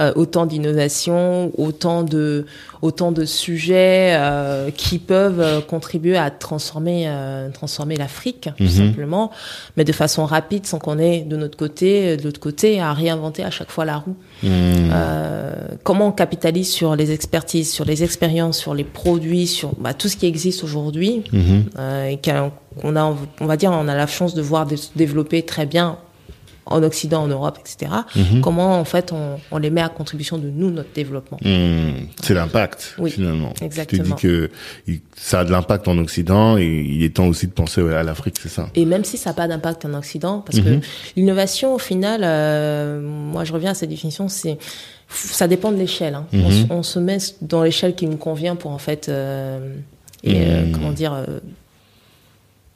[0.00, 2.46] euh, autant d'innovations, autant de
[2.80, 8.68] autant de sujets euh, qui peuvent euh, contribuer à transformer euh, transformer l'Afrique tout Mhm.
[8.70, 9.30] simplement,
[9.76, 13.44] mais de façon rapide sans qu'on ait de notre côté, de l'autre côté, à réinventer
[13.44, 14.16] à chaque fois la roue.
[14.42, 14.48] Mmh.
[14.92, 15.52] Euh,
[15.84, 20.08] comment on capitalise sur les expertises, sur les expériences, sur les produits, sur bah, tout
[20.08, 21.64] ce qui existe aujourd'hui Mhm.
[22.10, 25.98] et qu'on a, on va dire, on a la chance de voir développer très bien
[26.66, 27.90] en Occident, en Europe, etc.
[28.14, 28.40] Mhm.
[28.40, 31.38] Comment en fait on, on les met à contribution de nous, notre développement.
[31.44, 32.06] Mmh.
[32.22, 33.52] C'est l'impact Oui, finalement.
[33.60, 34.02] exactement.
[34.02, 37.48] Tu te dis que ça a de l'impact en Occident et il est temps aussi
[37.48, 38.68] de penser à l'Afrique, c'est ça.
[38.76, 40.80] Et même si ça n'a pas d'impact en Occident, parce Mhm.
[40.80, 44.56] que l'innovation, au final, euh, moi je reviens à cette définition, c'est
[45.08, 46.14] ça dépend de l'échelle.
[46.14, 46.26] hein.
[46.32, 46.44] Mhm.
[46.44, 49.74] on, se- on se met dans l'échelle qui nous convient pour en fait euh,
[50.24, 50.72] et euh, Mhm.
[50.72, 51.12] comment dire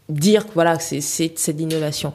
[0.09, 2.13] dire que voilà c'est c'est de l'innovation.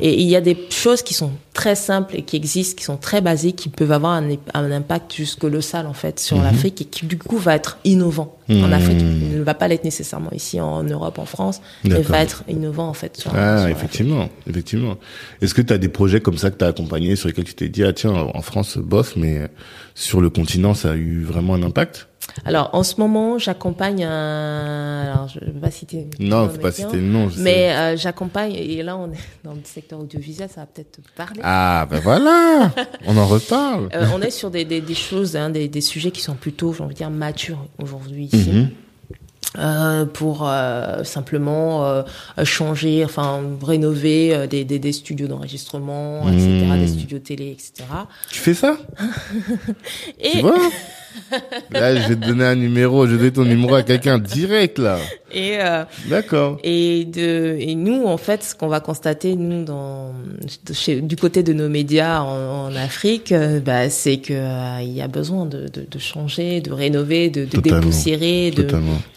[0.00, 2.96] Et il y a des choses qui sont très simples et qui existent, qui sont
[2.96, 6.44] très basiques, qui peuvent avoir un, un impact jusque colossal en fait sur Mhm.
[6.44, 8.72] l'Afrique et qui du coup va être innovant en Mhm.
[8.72, 9.00] Afrique.
[9.00, 12.88] Il ne va pas l'être nécessairement ici en Europe, en France, mais va être innovant
[12.88, 14.96] en fait sur, Ah, effectivement, effectivement.
[15.42, 17.54] Est-ce que tu as des projets comme ça que tu as accompagnés sur lesquels tu
[17.54, 19.48] t'es dit ah tiens en France bof mais
[19.96, 22.06] sur le continent ça a eu vraiment un impact?
[22.44, 25.12] Alors, en ce moment, j'accompagne un.
[25.12, 26.08] Alors, je ne vais pas citer.
[26.18, 27.28] Non, il ne faut pas citer le nom.
[27.28, 30.92] Je mais euh, j'accompagne, et là, on est dans le secteur audiovisuel, ça va peut-être
[30.92, 31.40] te parler.
[31.42, 32.70] Ah, ben voilà
[33.06, 36.10] On en reparle euh, On est sur des, des, des choses, hein, des, des, sujets
[36.10, 38.50] qui sont plutôt, j'ai envie de dire, matures aujourd'hui ici.
[38.50, 38.68] Mm -hmm.
[39.56, 42.02] Euh, pour euh, simplement euh,
[42.42, 46.32] changer, enfin rénover euh, des, des, des, studios d'enregistrement, mmh.
[46.34, 47.84] etc., des studios télé, etc.
[48.30, 48.76] Tu fais ça?
[50.18, 50.30] Et...
[50.32, 50.58] Tu vois?
[51.70, 54.78] Là, je vais te donner un numéro, je vais donner ton numéro à quelqu'un direct
[54.78, 54.98] là.
[55.32, 56.58] Et euh, d'accord.
[56.62, 60.12] Et de et nous en fait, ce qu'on va constater nous dans
[60.72, 64.92] chez, du côté de nos médias en, en Afrique, euh, bah, c'est que euh, il
[64.92, 68.66] y a besoin de, de, de, changer, de rénover, de, de dépoussiérer, de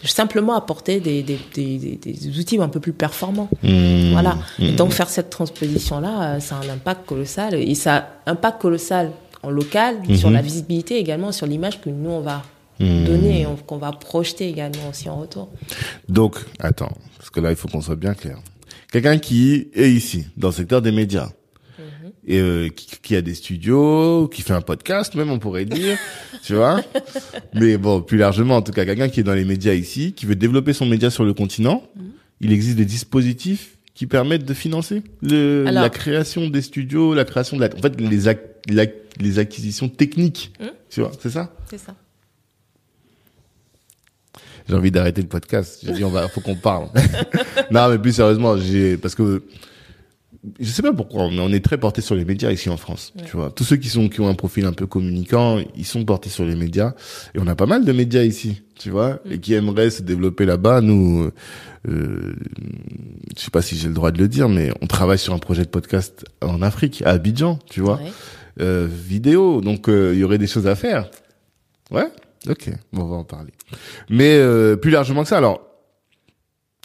[0.04, 3.48] simplement apporter des, des, des, des, outils un peu plus performants.
[3.62, 4.38] Mmh, voilà.
[4.58, 4.64] Mmh.
[4.64, 8.32] Et donc faire cette transposition là, ça a un impact colossal et ça a un
[8.32, 10.16] impact colossal en local, Mhm.
[10.16, 12.42] sur la visibilité également, sur l'image que nous on va
[12.80, 13.04] Mmh.
[13.04, 15.48] donner et on- qu'on va projeter également aussi en retour.
[16.08, 18.38] Donc, attends, parce que là, il faut qu'on soit bien clair.
[18.92, 21.30] Quelqu'un qui est ici, dans le secteur des médias,
[21.78, 22.10] Mhm.
[22.28, 25.98] et euh, qui, qui a des studios, qui fait un podcast, même on pourrait dire,
[26.44, 26.80] tu vois.
[27.54, 30.26] Mais bon, plus largement, en tout cas, quelqu'un qui est dans les médias ici, qui
[30.26, 32.02] veut développer son média sur le continent, Mhm.
[32.42, 37.24] il existe des dispositifs qui permettent de financer le, Alors- la création des studios, la
[37.24, 38.86] création de la, en fait, les, ac- la-
[39.20, 40.68] les acquisitions techniques, Mhm.
[40.90, 41.94] tu vois, c'est ça C'est ça.
[44.68, 45.80] J'ai envie d'arrêter le podcast.
[45.82, 46.88] J'ai dit, on va, faut qu'on parle.
[47.70, 49.42] non, mais plus sérieusement, j'ai, parce que,
[50.60, 53.14] je sais pas pourquoi, mais on est très porté sur les médias ici en France.
[53.16, 53.24] Ouais.
[53.24, 56.04] Tu vois, tous ceux qui sont, qui ont un profil un peu communicant, ils sont
[56.04, 56.92] portés sur les médias.
[57.34, 60.44] Et on a pas mal de médias ici, tu vois, et qui aimeraient se développer
[60.44, 60.82] là-bas.
[60.82, 61.30] Nous,
[61.88, 62.34] euh,
[63.36, 65.38] je sais pas si j'ai le droit de le dire, mais on travaille sur un
[65.38, 68.12] projet de podcast en Afrique, à Abidjan, tu vois, Ouais.
[68.60, 69.60] Euh, vidéo.
[69.60, 71.08] Donc, euh, il y aurait des choses à faire.
[71.90, 72.06] Ouais.
[72.48, 72.70] Ok.
[72.92, 73.52] Bon, on va en parler.
[74.08, 75.60] Mais euh, plus largement que ça, alors,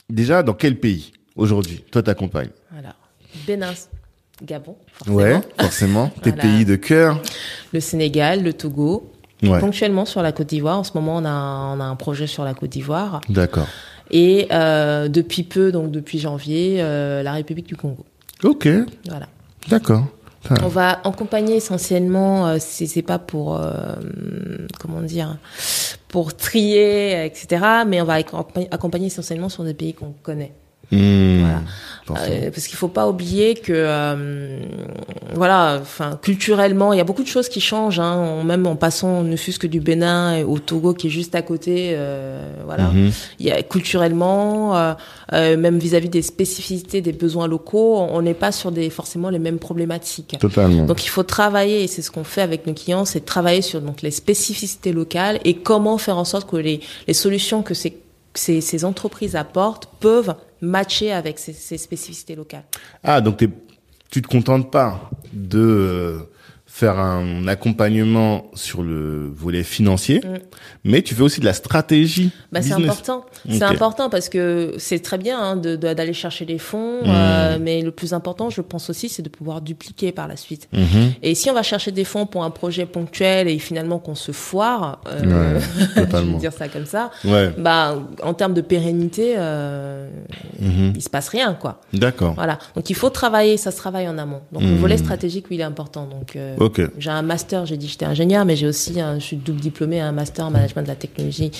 [0.09, 2.49] déjà, dans quel pays aujourd'hui toi t'accompagnes?
[2.71, 2.95] Voilà.
[3.47, 3.73] Bénin,
[4.43, 5.17] Gabon, forcément.
[5.17, 6.07] Ouais, forcément.
[6.21, 6.41] Tes Voilà.
[6.43, 7.21] pays de cœur?
[7.71, 9.11] Le Sénégal, le Togo.
[9.41, 9.59] Ouais.
[9.59, 10.79] Ponctuellement sur la Côte d'Ivoire.
[10.79, 13.19] En ce moment, on a, on a un projet sur la Côte d'Ivoire.
[13.29, 13.67] D'accord.
[14.09, 18.05] Et euh, depuis peu, donc depuis janvier, euh, la République du Congo.
[18.43, 18.67] Ok.
[19.07, 19.27] Voilà.
[19.69, 20.05] D'accord.
[20.63, 23.95] On va accompagner essentiellement, euh, c'est pas pour euh,
[24.79, 25.37] comment dire,
[26.09, 27.63] pour trier, etc.
[27.87, 30.51] Mais on va accompa- accompagner essentiellement sur des pays qu'on connaît.
[30.93, 31.41] Mmh.
[31.41, 31.61] Voilà.
[32.27, 34.59] Euh, parce qu'il faut pas oublier que euh,
[35.33, 37.99] voilà, enfin culturellement, il y a beaucoup de choses qui changent.
[38.01, 41.41] Hein, même en passant ne fût-ce que du Bénin au Togo qui est juste à
[41.41, 41.91] côté.
[41.93, 43.11] euh, voilà, Mhm.
[43.39, 44.93] il y a culturellement, euh,
[45.31, 49.39] euh, même vis-à-vis des spécificités des besoins locaux, on n'est pas sur des forcément les
[49.39, 50.35] mêmes problématiques.
[50.39, 50.83] Totalement.
[50.85, 53.79] Donc il faut travailler, et c'est ce qu'on fait avec nos clients, c'est travailler sur
[53.79, 57.97] donc les spécificités locales et comment faire en sorte que les, les solutions que ces,
[58.33, 62.63] ces, ces entreprises apportent peuvent matcher avec ces, ces spécificités locales.
[63.03, 63.43] Ah, donc
[64.09, 66.19] tu te contentes pas de euh,
[66.75, 70.37] faire un accompagnement sur le volet financier, Mm.
[70.85, 73.25] mais tu fais aussi de la stratégie Bah, c'est important.
[73.47, 77.07] C'est important parce que c'est très bien hein, de- de- d'aller chercher des fonds, Mm.
[77.07, 80.67] euh, mais le plus important, je pense aussi, c'est de pouvoir dupliquer par la suite.
[80.73, 81.11] Mhm.
[81.21, 84.31] Et si on va chercher des fonds pour un projet ponctuel et finalement qu'on se
[84.31, 85.21] foire, euh,
[85.53, 85.59] Ouais,
[85.95, 87.51] je vais dire ça comme ça, Ouais.
[87.55, 90.09] bah en termes de pérennité, euh,
[90.59, 90.93] Mhm.
[90.95, 91.81] il se passe rien quoi.
[91.93, 92.33] D'accord.
[92.33, 92.57] Voilà.
[92.75, 94.41] Donc il faut travailler, ça se travaille en amont.
[94.51, 94.77] Donc le Mhm.
[94.77, 96.07] volet stratégique, oui, il est important.
[96.07, 96.81] Donc euh, Ok.
[96.97, 99.99] j'ai un master, j'ai dit j'étais ingénieur, mais j'ai aussi un, je suis double diplômé,
[99.99, 101.51] un master en management de la technologie,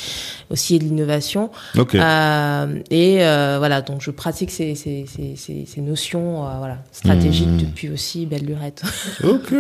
[0.50, 1.52] aussi et de l'innovation.
[1.78, 1.96] Ok.
[1.96, 6.78] Euh, et euh, voilà, donc je pratique ces, ces, ces, ces, ces notions, euh, voilà,
[6.92, 7.58] stratégiques Mhm.
[7.58, 8.82] depuis aussi belle lurette.
[9.24, 9.54] Ok.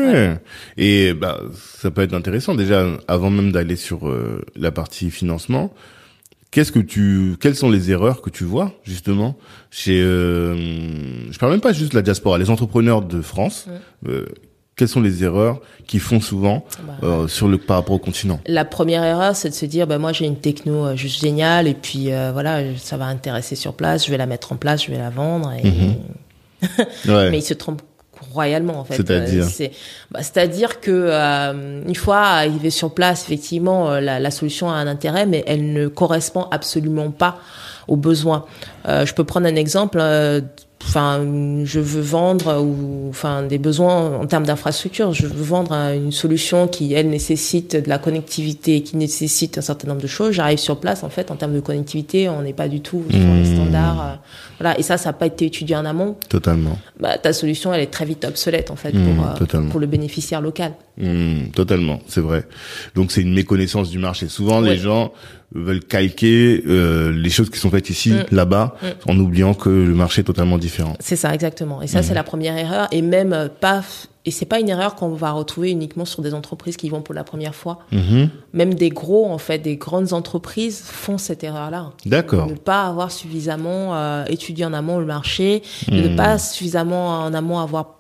[0.78, 1.40] Et bah
[1.80, 5.74] ça peut être intéressant déjà avant même d'aller sur euh, la partie financement.
[6.52, 9.36] Qu'est-ce que tu quelles sont les erreurs que tu vois justement
[9.72, 10.56] chez euh,
[11.32, 13.66] je parle même pas juste de la diaspora, les entrepreneurs de France.
[14.08, 14.26] euh,
[14.76, 18.40] quelles sont les erreurs qu'ils font souvent Bah, euh, sur le par rapport au continent?
[18.48, 21.68] La première erreur, c'est de se dire, bah, moi j'ai une techno euh, juste géniale
[21.68, 24.84] et puis euh, voilà, ça va intéresser sur place, je vais la mettre en place,
[24.86, 25.52] je vais la vendre.
[25.54, 25.68] Et...
[25.68, 25.96] Mhm.
[27.08, 27.30] Ouais.
[27.30, 27.82] Mais il se trompe
[28.32, 28.96] royalement en fait.
[28.96, 29.68] C'est-à-dire Euh,
[30.12, 34.76] bah, c'est-à-dire que euh, une fois arrivé sur place, effectivement, euh, la, la solution a
[34.76, 37.38] un intérêt, mais elle ne correspond absolument pas
[37.88, 38.46] aux besoins.
[38.88, 40.00] Euh, je peux prendre un exemple.
[40.86, 41.26] Euh, enfin,
[41.66, 45.14] je veux vendre ou enfin des besoins en termes d'infrastructure.
[45.14, 49.88] Je veux vendre une solution qui elle nécessite de la connectivité, qui nécessite un certain
[49.88, 50.32] nombre de choses.
[50.34, 53.20] J'arrive sur place, en fait, en termes de connectivité, on n'est pas du tout sur
[53.20, 53.56] les Mmh.
[53.56, 54.02] standards.
[54.06, 54.16] euh,
[54.60, 56.16] voilà, et ça, ça n'a pas été étudié en amont.
[56.30, 56.78] Totalement.
[57.00, 59.70] Bah, ta solution, elle est très vite obsolète en fait pour euh, totalement.
[59.70, 60.74] pour le bénéficiaire local.
[60.98, 62.46] Hmm, totalement, c'est vrai.
[62.96, 64.28] Donc c'est une méconnaissance du marché.
[64.30, 65.12] Souvent les gens
[65.56, 68.26] veulent calquer euh, les choses qui sont faites ici, Mm.
[68.36, 68.76] là-bas,
[69.08, 70.96] en oubliant que le marché est totalement différent.
[71.00, 71.82] C'est ça exactement.
[71.82, 72.04] Et ça, Mmh.
[72.04, 72.88] c'est la première erreur.
[72.92, 73.82] Et même euh, pas.
[74.26, 77.14] Et c'est pas une erreur qu'on va retrouver uniquement sur des entreprises qui vont pour
[77.14, 77.80] la première fois.
[77.92, 78.30] Mhm.
[78.54, 81.92] Même des gros, en fait, des grandes entreprises font cette erreur-là.
[82.06, 82.48] D'accord.
[82.48, 87.34] Ne pas avoir suffisamment euh, étudié en amont le marché, de ne pas suffisamment en
[87.34, 87.96] amont avoir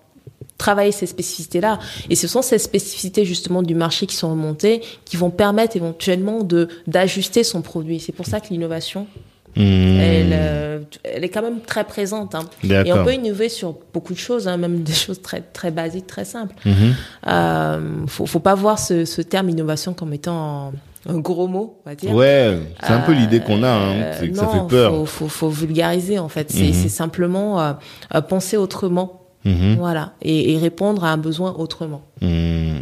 [0.66, 1.80] travaillé ces spécificités-là.
[2.10, 6.44] Et ce sont ces spécificités justement du marché qui sont remontées, qui vont permettre éventuellement
[6.54, 8.00] de d'ajuster son produit.
[8.00, 9.08] C'est pour ça que l'innovation,
[9.56, 10.00] Hmm.
[10.00, 12.34] elle, euh, elle est quand même très présente.
[12.34, 12.46] Hein.
[12.64, 16.08] Et on peut innover sur beaucoup de choses, hein, même des choses très très basiques,
[16.08, 16.56] très simples.
[16.66, 16.96] Mhm.
[17.28, 20.72] Euh, faut, faut pas voir ce, ce terme innovation comme étant
[21.08, 22.16] un, gros mot, on va dire.
[22.16, 24.92] Ouais, c'est un peu Euh, l'idée qu'on a, hein, euh, c'est que ça fait peur.
[24.92, 26.50] Faut, faut, faut vulgariser en fait.
[26.50, 29.76] C'est c'est simplement euh, penser autrement, Mhm.
[29.78, 32.08] voilà, et, et répondre à un besoin autrement.
[32.22, 32.80] Hmm.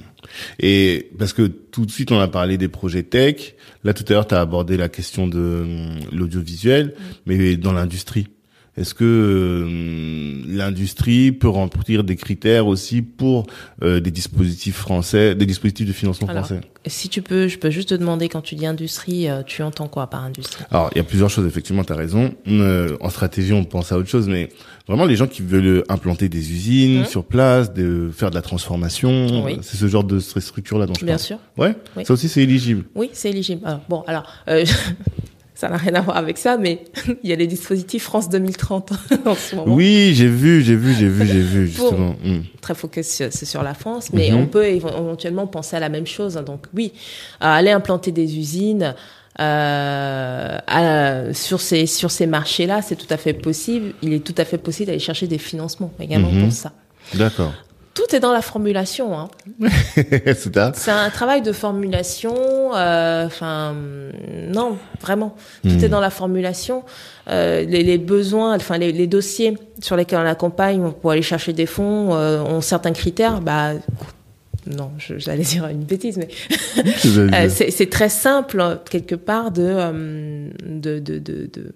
[0.60, 4.13] Et parce que tout de suite on a parlé des projets tech, là tout à
[4.13, 6.93] l'heure tu as abordé la question de hum, l'audiovisuel,
[7.26, 8.28] mais dans l'industrie.
[8.82, 13.46] Est-ce que hum, l'industrie peut remplir des critères aussi pour
[13.84, 16.62] euh, des dispositifs français, des dispositifs de financement Alors, français?
[16.88, 19.88] Si tu peux, je peux juste te demander quand tu dis industrie, euh, tu entends
[19.88, 20.63] quoi par industrie?
[20.72, 22.34] Alors, il y a plusieurs choses, effectivement, tu as raison.
[22.48, 24.50] Euh, en stratégie, on pense à autre chose, mais
[24.88, 27.06] vraiment, les gens qui veulent implanter des usines Mhm.
[27.06, 29.58] sur place, de faire de la transformation, Oui.
[29.62, 31.26] c'est ce genre de stru- structure-là dont je Bien parle.
[31.28, 31.38] sûr.
[31.56, 32.04] Ouais, Oui.
[32.06, 32.86] ça aussi, c'est éligible.
[32.96, 33.62] Oui, c'est éligible.
[33.63, 34.65] Alors, bon, alors, euh,
[35.62, 36.84] ça n'a rien à voir avec ça, mais
[37.24, 38.93] il y a les dispositifs France 2030
[39.26, 39.74] en ce moment.
[39.76, 42.15] Oui, j'ai vu, j'ai vu, j'ai vu, j'ai vu, Pour- justement.
[42.24, 42.39] Hmm.
[42.62, 44.38] Très focus sur, c'est sur la France, mais Mhm.
[44.38, 46.36] on peut éve- éventuellement penser à la même chose.
[46.38, 46.41] hein.
[46.41, 46.93] Donc oui,
[47.39, 48.95] à aller implanter des usines
[49.39, 53.93] euh, à- sur ces sur ces marchés-là, c'est tout à fait possible.
[54.02, 56.43] Il est tout à fait possible d'aller chercher des financements également Mhm.
[56.43, 56.71] pour ça.
[57.13, 57.54] D'accord.
[57.93, 59.17] Tout est dans la formulation.
[59.19, 59.30] Hein.
[60.75, 62.34] c'est un travail de formulation.
[62.75, 63.75] euh, Enfin,
[64.47, 65.36] non, vraiment.
[65.63, 66.84] Tout est dans la formulation.
[67.30, 71.54] Euh, les, les besoins, enfin les, les dossiers sur lesquels on accompagne pour aller chercher
[71.54, 73.41] des fonds euh, ont certains critères.
[73.41, 73.73] Bah,
[74.67, 76.30] non, je- j'allais dire une bêtise, mais
[77.49, 81.75] c'est très simple quelque part de de, de, de, de-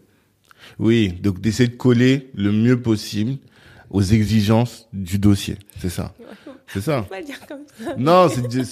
[0.80, 3.38] Oui, donc d'essayer de coller le mieux possible
[3.90, 6.14] aux exigences du dossier, c'est ça.
[6.68, 7.06] C'est ça.
[7.12, 7.96] Le dire comme ça.
[7.98, 8.64] Non, c'est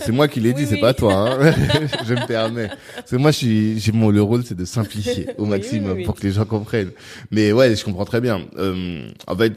[0.00, 0.80] c'est moi qui l'ai dit, Oui, c'est oui.
[0.80, 1.14] pas toi.
[1.14, 1.52] Hein.
[2.06, 2.68] je me permets.
[3.06, 6.16] C'est moi, je suis, j'ai mon le rôle, c'est de simplifier au maximum oui, pour
[6.16, 6.90] que les gens comprennent.
[7.30, 8.46] Mais ouais, je comprends très bien.
[8.56, 9.52] Euh, en fait,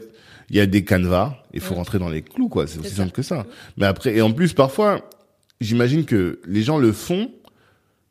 [0.48, 2.66] il y a des canevas, il faut rentrer dans les clous, quoi.
[2.66, 3.46] C'est aussi simple que ça.
[3.76, 5.00] Mais après, et en plus, parfois,
[5.60, 7.30] j'imagine que les gens le font,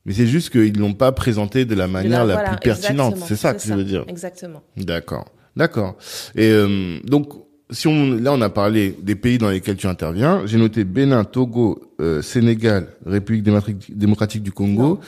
[0.05, 3.17] mais c'est juste qu'ils l'ont pas présenté de la manière la Voilà, plus pertinente.
[3.25, 4.03] C'est ça que je veux dire.
[4.07, 4.63] Exactement.
[4.75, 5.95] D'accord, d'accord.
[6.35, 7.33] Et euh, donc,
[7.69, 10.45] si on, là, on a parlé des pays dans lesquels tu interviens.
[10.45, 13.43] J'ai noté Bénin, Togo, euh, Sénégal, République
[13.89, 14.81] démocratique, du Congo.
[14.81, 14.99] Non.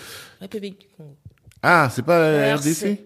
[0.41, 1.15] République du Congo.
[1.61, 2.69] Ah, c'est pas la RC.
[2.69, 2.99] RDC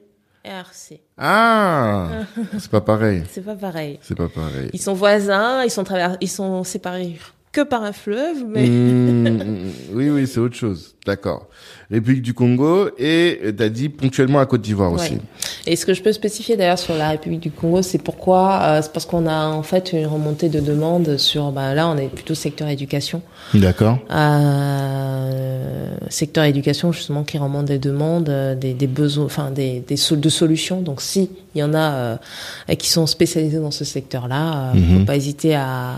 [0.43, 1.01] RC.
[1.17, 2.09] Ah,
[2.57, 3.23] c'est pas pareil.
[3.29, 3.99] C'est pas pareil.
[4.01, 4.69] C'est pas pareil.
[4.73, 7.17] Ils sont voisins, ils sont travers, ils sont séparés
[7.51, 10.95] que par un fleuve, mais Mmh, oui, oui, c'est autre chose.
[11.05, 11.49] D'accord.
[11.89, 15.17] République du Congo et t'as dit ponctuellement à Côte d'Ivoire aussi.
[15.65, 18.81] Et ce que je peux spécifier d'ailleurs sur la République du Congo, c'est pourquoi, euh,
[18.81, 22.07] c'est parce qu'on a en fait une remontée de demandes sur, bah, là on est
[22.09, 23.21] plutôt secteur éducation,
[23.53, 23.99] D'accord.
[24.11, 29.97] euh, secteur éducation justement qui remonte des demandes, euh, des, des besoins, enfin des, des
[29.97, 30.81] sol- de solutions.
[30.81, 34.99] Donc si il y en a euh, qui sont spécialisés dans ce secteur-là, euh, Mhm.
[34.99, 35.93] faut pas hésiter à,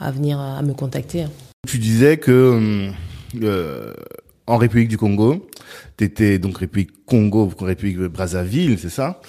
[0.00, 1.24] à venir à me contacter.
[1.66, 2.90] Tu disais que
[3.42, 3.92] euh,
[4.52, 5.48] en République du Congo,
[5.96, 9.20] t'étais donc République Congo, République Brazzaville, c'est ça?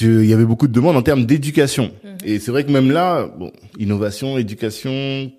[0.00, 1.90] Il y avait beaucoup de demandes en termes d'éducation.
[2.22, 5.32] Et c'est vrai que même là, bon, innovation, éducation,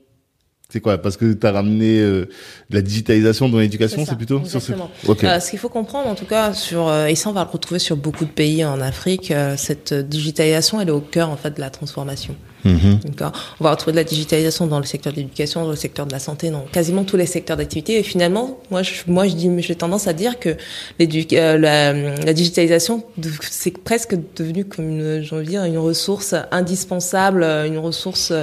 [0.70, 0.98] c'est quoi?
[0.98, 2.26] Parce que tu as ramené euh,
[2.72, 4.40] de la digitalisation dans l'éducation, c'est plutôt?
[4.46, 4.72] Sur ce...
[4.72, 4.90] exactement.
[5.08, 5.24] Ok.
[5.24, 7.50] Euh, ce qu'il faut comprendre, en tout cas, sur euh, et ça on va le
[7.52, 11.38] retrouver sur beaucoup de pays en Afrique, euh, cette digitalisation, elle est au cœur en
[11.38, 12.36] fait de la transformation.
[12.66, 13.00] Mhm.
[13.06, 13.32] D'accord.
[13.60, 16.12] On va retrouver de la digitalisation dans le secteur de l'éducation, dans le secteur de
[16.12, 17.98] la santé, dans quasiment tous les secteurs d'activité.
[18.00, 22.34] Et finalement, moi, je, moi, je dis, j'ai tendance à dire que euh, la, la
[22.34, 23.04] digitalisation,
[23.50, 28.34] c'est presque devenu comme une, j'ai envie de dire, une ressource indispensable, euh, une ressource.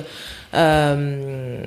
[0.55, 1.61] Euh,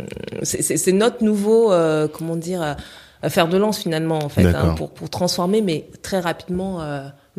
[0.43, 4.89] c'est- notre nouveau, euh, comment dire, euh, faire de lance finalement en fait, hein, pour
[4.91, 6.81] pour transformer, mais très rapidement.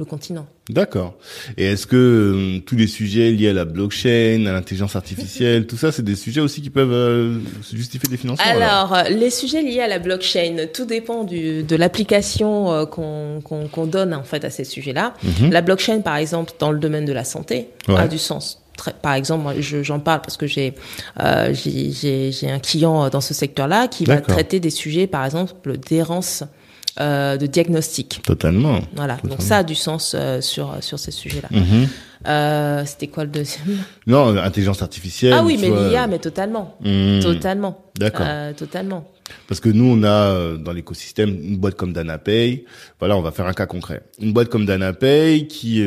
[0.00, 0.46] Le continent.
[0.70, 1.14] D'accord.
[1.56, 5.76] Et est-ce que euh, tous les sujets liés à la blockchain, à l'intelligence artificielle, tout
[5.76, 7.38] ça, c'est des sujets aussi qui peuvent euh,
[7.72, 11.76] justifier des financements Alors, euh, les sujets liés à la blockchain, tout dépend du, de
[11.76, 15.14] l'application qu'on donne en fait à ces sujets-là.
[15.22, 15.50] Mhm.
[15.50, 18.62] La blockchain, par exemple, dans le domaine de la santé, a du sens.
[19.02, 20.72] par exemple, j'en parle parce que j'ai
[21.20, 26.44] euh, j'ai un client dans ce secteur-là qui va traiter des sujets, par exemple, d'errance
[27.00, 28.20] euh, de diagnostic.
[28.22, 28.80] Totalement.
[28.94, 31.48] Voilà, donc ça a du sens euh, sur sur ces sujets-là.
[31.50, 31.88] Mhm.
[32.26, 33.78] Euh, C'était quoi le deuxième?
[34.06, 35.32] Non, intelligence artificielle.
[35.34, 37.20] Ah oui, mais l'IA, mais totalement, mhm.
[37.22, 37.86] totalement.
[37.98, 38.26] D'accord.
[38.28, 39.10] Euh, totalement.
[39.48, 42.64] Parce que nous, on a dans l'écosystème une boîte comme DanaPay.
[42.98, 44.02] Voilà, on va faire un cas concret.
[44.20, 45.80] Une boîte comme DanaPay qui,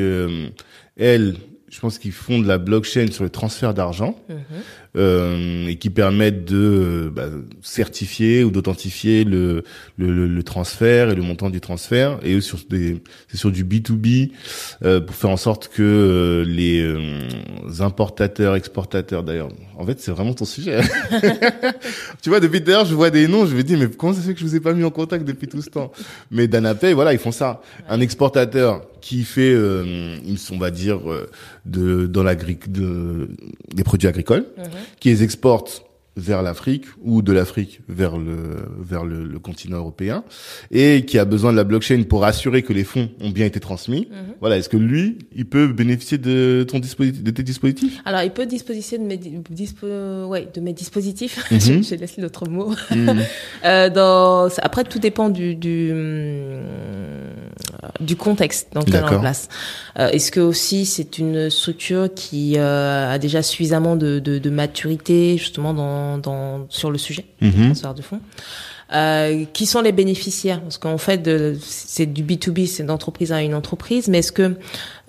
[0.97, 1.35] elle,
[1.69, 4.37] je pense qu'ils font de la blockchain sur le transfert d'argent mhm.
[4.95, 7.29] Euh, et qui permettent de bah,
[7.61, 9.63] certifier ou d'authentifier le,
[9.97, 12.19] le, le, transfert et le montant du transfert.
[12.23, 14.31] Et sur des, c'est sur du B2B
[14.83, 17.27] euh, pour faire en sorte que euh, les euh,
[17.79, 20.81] importateurs, exportateurs, d'ailleurs, en fait, c'est vraiment ton sujet.
[22.21, 24.33] tu vois, depuis d'ailleurs, je vois des noms, je me dis, mais comment ça fait
[24.33, 25.91] que je vous ai pas mis en contact depuis tout ce temps?
[26.29, 27.61] Mais Danapay, voilà, ils font ça.
[27.89, 30.15] Un exportateur qui fait, euh,
[30.51, 31.29] on va dire, euh,
[31.65, 33.27] de dans l'agric, de,
[33.75, 34.63] des produits agricoles, mhm.
[35.01, 35.83] qui les exporte
[36.15, 40.23] vers l'Afrique ou de l'Afrique vers le vers le, le, continent européen
[40.71, 43.59] et qui a besoin de la blockchain pour assurer que les fonds ont bien été
[43.59, 44.07] transmis.
[44.11, 44.35] Mhm.
[44.39, 47.99] Voilà, est-ce que lui, il peut bénéficier de ton dispositif de tes dispositifs?
[48.05, 49.87] Alors, il peut bénéficier de mes dispo,
[50.27, 51.51] ouais, de mes dispositifs.
[51.51, 51.83] Mhm.
[51.89, 52.73] J'ai laissé l'autre mot.
[52.91, 53.23] Mhm.
[53.65, 55.91] euh, dans après tout dépend du du
[57.99, 59.49] du contexte dans lequel on place.
[59.99, 64.49] Euh, est-ce que aussi c'est une structure qui euh, a déjà suffisamment de, de, de
[64.49, 68.21] maturité justement dans dans, sur le sujet, mm de fonds.
[68.93, 70.61] Euh, qui sont les bénéficiaires?
[70.61, 71.27] Parce qu'en fait,
[71.61, 74.55] c'est du B2B, c'est d'entreprise à une entreprise, mais est-ce que,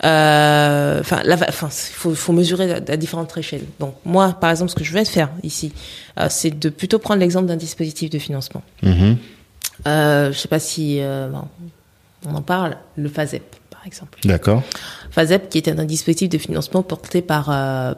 [0.03, 3.65] euh, enfin, enfin, faut, faut mesurer à, différentes échelles.
[3.79, 5.71] Donc, moi, par exemple, ce que je vais faire ici,
[6.19, 8.63] euh, c'est de plutôt prendre l'exemple d'un dispositif de financement.
[8.81, 9.13] Mm
[9.87, 11.01] euh, je sais pas si
[12.27, 14.19] on en parle, le FASEP, par exemple.
[14.23, 14.63] D'accord.
[15.11, 17.45] FASEP, qui est un dispositif de financement porté par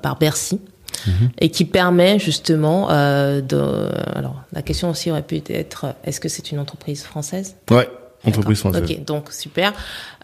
[0.02, 0.60] par Bercy.
[1.06, 1.30] Mhm.
[1.40, 3.90] et qui permet justement euh, de.
[4.16, 7.56] Alors la question aussi aurait pu être est-ce que c'est une entreprise française?
[7.70, 7.88] Ouais.
[8.26, 8.84] Entreprise française.
[8.84, 9.74] Ok, donc super.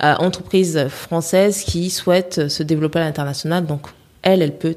[0.04, 3.88] Euh, entreprise française qui souhaite se développer à l'international, donc
[4.24, 4.76] elle, elle peut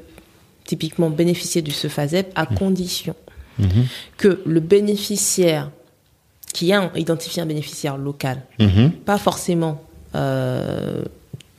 [0.65, 2.57] typiquement bénéficier du CEFAZEP à mhm.
[2.57, 3.15] condition
[3.57, 3.85] mhm.
[4.17, 5.71] que le bénéficiaire,
[6.57, 8.41] qui a identifié un bénéficiaire local,
[9.05, 9.83] pas forcément
[10.15, 11.03] euh,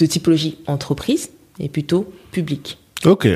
[0.01, 1.31] de typologie entreprise,
[1.61, 2.79] mais plutôt public.
[3.05, 3.29] Ok.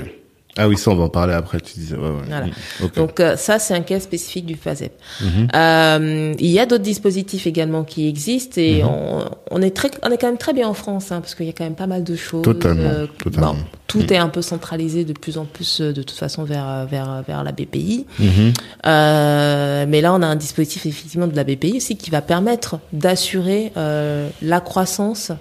[0.58, 1.60] Ah oui, ça on va en parler après.
[1.60, 1.96] Tu disais.
[1.96, 2.22] Ouais, ouais.
[2.28, 2.46] Voilà.
[2.46, 2.50] Mm,
[2.96, 4.92] Donc euh, ça c'est un cas spécifique du FASEP.
[5.20, 5.48] Mhm.
[5.54, 8.88] euh, il y a d'autres dispositifs également qui existent et mhm.
[8.88, 11.46] on, on, est très, on est quand même très bien en France hein, parce qu'il
[11.46, 12.42] y a quand même pas mal de choses.
[12.42, 12.82] Totalement.
[12.82, 13.54] Euh, totalement.
[13.54, 14.12] Bon, tout mm.
[14.12, 17.44] est un peu centralisé de plus en plus euh, de toute façon vers vers vers
[17.44, 18.06] la BPI.
[18.18, 18.52] Mhm.
[18.84, 22.78] Euh, mais là on a un dispositif effectivement de la BPI aussi qui va permettre
[22.92, 25.32] d'assurer la croissance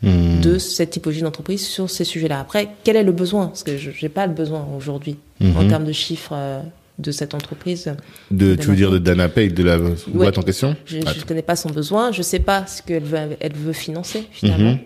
[0.00, 0.40] Hmm.
[0.40, 2.38] de cette typologie d'entreprise sur ces sujets-là.
[2.38, 3.48] Après, quel est le besoin?
[3.48, 5.68] Parce que je n'ai pas le besoin aujourd'hui en hmm.
[5.68, 6.60] termes de chiffres euh,
[7.00, 7.92] de cette entreprise.
[8.30, 10.76] De, tu veux dire de Danapay, de la boîte en question?
[10.84, 13.72] Je ne connais pas son besoin, je ne sais pas ce qu'elle veut, elle veut
[13.72, 14.74] financer finalement.
[14.74, 14.78] Hmm.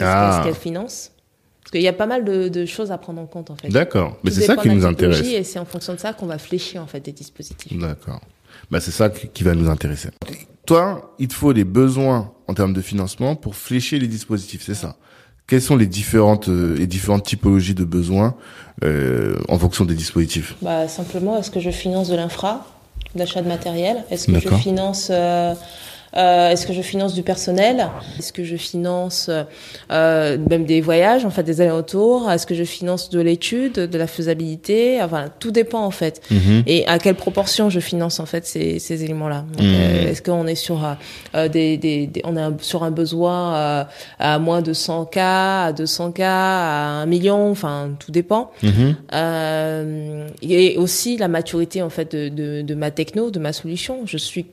[0.00, 0.40] Ah.
[0.40, 1.10] ce qu'elle finance?
[1.62, 3.68] Parce qu'il y a pas mal de, choses à prendre en compte en fait.
[3.68, 5.22] D'accord, mais c'est ça qui nous intéresse.
[5.22, 7.78] Et c'est en fonction de ça qu'on va flécher en fait des dispositifs.
[7.78, 8.20] D'accord.
[8.70, 10.10] Bah, c'est ça qui va nous intéresser.
[10.66, 14.74] Toi, il te faut des besoins en termes de financement pour flécher les dispositifs, c'est
[14.74, 14.96] ça.
[15.46, 18.34] Quelles sont les différentes euh, les différentes typologies de besoins
[18.82, 20.56] euh, en fonction des dispositifs?
[20.62, 22.66] Bah, Simplement, est-ce que je finance de l'infra,
[23.14, 24.04] d'achat de matériel?
[24.10, 25.54] Est-ce que je finance euh,
[26.16, 27.88] euh, Est-ce que je finance du personnel?
[28.18, 29.30] Est-ce que je finance
[29.90, 32.30] euh, même des voyages, en fait, des allers-retours?
[32.30, 35.02] Est-ce que je finance de l'étude, de la faisabilité?
[35.02, 36.20] Enfin, tout dépend en fait.
[36.30, 36.62] Mhm.
[36.66, 39.44] Et à quelle proportion je finance en fait ces, ces éléments-là?
[39.58, 39.64] Mhm.
[39.64, 40.84] euh, Est-ce qu'on est sur
[41.34, 43.84] euh, des, des, on est sur un besoin euh,
[44.18, 47.50] à moins de 100 k, à 200 k, à un million?
[47.50, 48.50] Enfin, tout dépend.
[48.62, 48.94] Mhm.
[50.42, 54.00] et aussi la maturité en fait de, de, de ma techno, de ma solution.
[54.06, 54.46] Je suis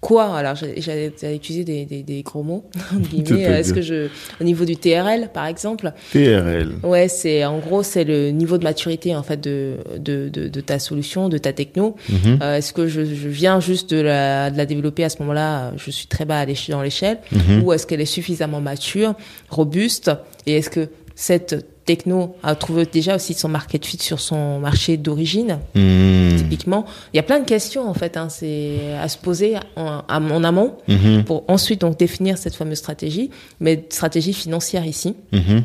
[0.00, 2.64] quoi Alors, j'allais utiliser des, des, des, gros mots.
[3.30, 4.08] Est-ce que je,
[4.40, 5.92] au niveau du TRL, par exemple?
[6.12, 6.74] TRL.
[6.82, 10.60] Ouais, c'est en gros c'est le niveau de maturité en fait de de, de, de
[10.60, 11.96] ta solution, de ta techno.
[12.08, 12.38] Mhm.
[12.42, 15.72] euh, Est-ce que je, je, viens juste de la, de la développer à ce moment-là?
[15.76, 17.62] Je suis très bas dans l'échelle, mhm.
[17.64, 19.14] ou est-ce qu'elle est suffisamment mature,
[19.50, 20.10] robuste,
[20.46, 24.96] et est-ce que cette techno a trouvé déjà aussi son market fit sur son marché
[24.98, 25.58] d'origine.
[25.74, 26.36] Hmm.
[26.36, 26.84] Typiquement,
[27.14, 30.44] il y a plein de questions en fait, hein, c'est à se poser en, en
[30.44, 31.24] amont Mhm.
[31.24, 33.30] pour ensuite donc définir cette fameuse stratégie,
[33.60, 35.64] mais stratégie financière ici Mhm.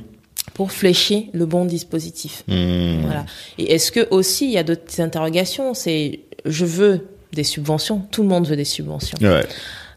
[0.53, 2.43] pour flécher le bon dispositif.
[2.47, 3.01] Hmm.
[3.03, 3.25] Voilà.
[3.57, 5.73] Et est-ce que aussi il y a d'autres interrogations?
[5.73, 9.17] C'est je veux des subventions, tout le monde veut des subventions.
[9.21, 9.45] Ouais.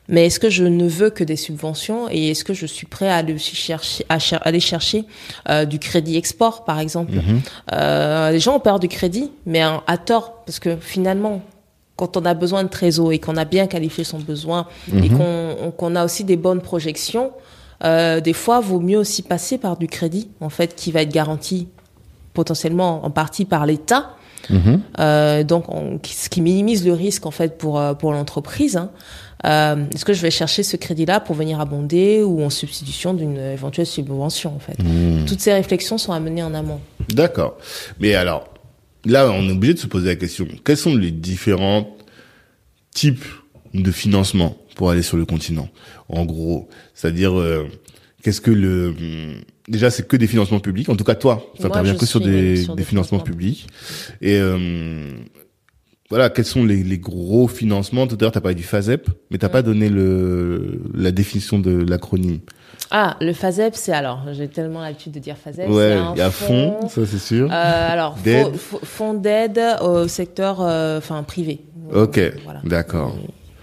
[0.08, 3.08] Mais est-ce que je ne veux que des subventions et est-ce que je suis prêt
[3.08, 5.04] à aller chercher, à cher- aller chercher
[5.48, 7.12] euh, du crédit export, par exemple?
[7.12, 7.40] Mhm.
[7.72, 11.40] euh, Les gens ont peur du crédit, mais à, à tort, parce que finalement,
[11.96, 15.72] quand on a besoin de trésor et qu'on a bien qualifié son besoin et Mhm.
[15.78, 17.30] qu'on a aussi des bonnes projections,
[17.84, 21.12] euh, des fois, vaut mieux aussi passer par du crédit, en fait, qui va être
[21.12, 21.68] garanti
[22.34, 24.10] potentiellement en partie par l'État.
[24.50, 24.80] Mhm.
[24.98, 28.76] Euh, donc, on- ce qui minimise le risque en fait pour pour l'entreprise.
[28.76, 28.90] hein.
[29.44, 33.36] Euh, Est-ce que je vais chercher ce crédit-là pour venir abonder ou en substitution d'une
[33.36, 35.24] éventuelle subvention en fait Hmm.
[35.26, 36.80] Toutes ces réflexions sont à mener en amont.
[37.10, 37.58] D'accord.
[38.00, 38.48] Mais alors,
[39.04, 40.46] là, on est obligé de se poser la question.
[40.64, 41.94] Quels sont les différents
[42.94, 43.24] types
[43.74, 45.68] de financement pour aller sur le continent
[46.08, 47.66] En gros, c'est-à-dire, euh,
[48.22, 48.88] qu'est-ce que le...
[48.88, 49.34] hum,
[49.66, 50.90] Déjà, c'est que des financements publics.
[50.90, 53.20] En tout cas, toi, ça intervient que sur des, sur des des financements financements.
[53.20, 53.66] publics.
[54.20, 55.10] Et euh,
[56.10, 58.06] voilà, quels sont les, les gros financements?
[58.06, 61.58] Tout à l'heure, tu as parlé du FASEP, mais t'as pas donné le, la définition
[61.58, 62.40] de l'acronyme.
[62.90, 65.68] Ah, le FASEP, c'est alors, j'ai tellement l'habitude de dire FASEP.
[65.68, 67.46] Ouais, il y a fond, ça c'est sûr.
[67.50, 68.18] Euh, alors,
[68.82, 71.60] fonds d'aide au secteur, euh, privé.
[71.92, 72.60] ok, Voilà.
[72.64, 73.16] d'accord.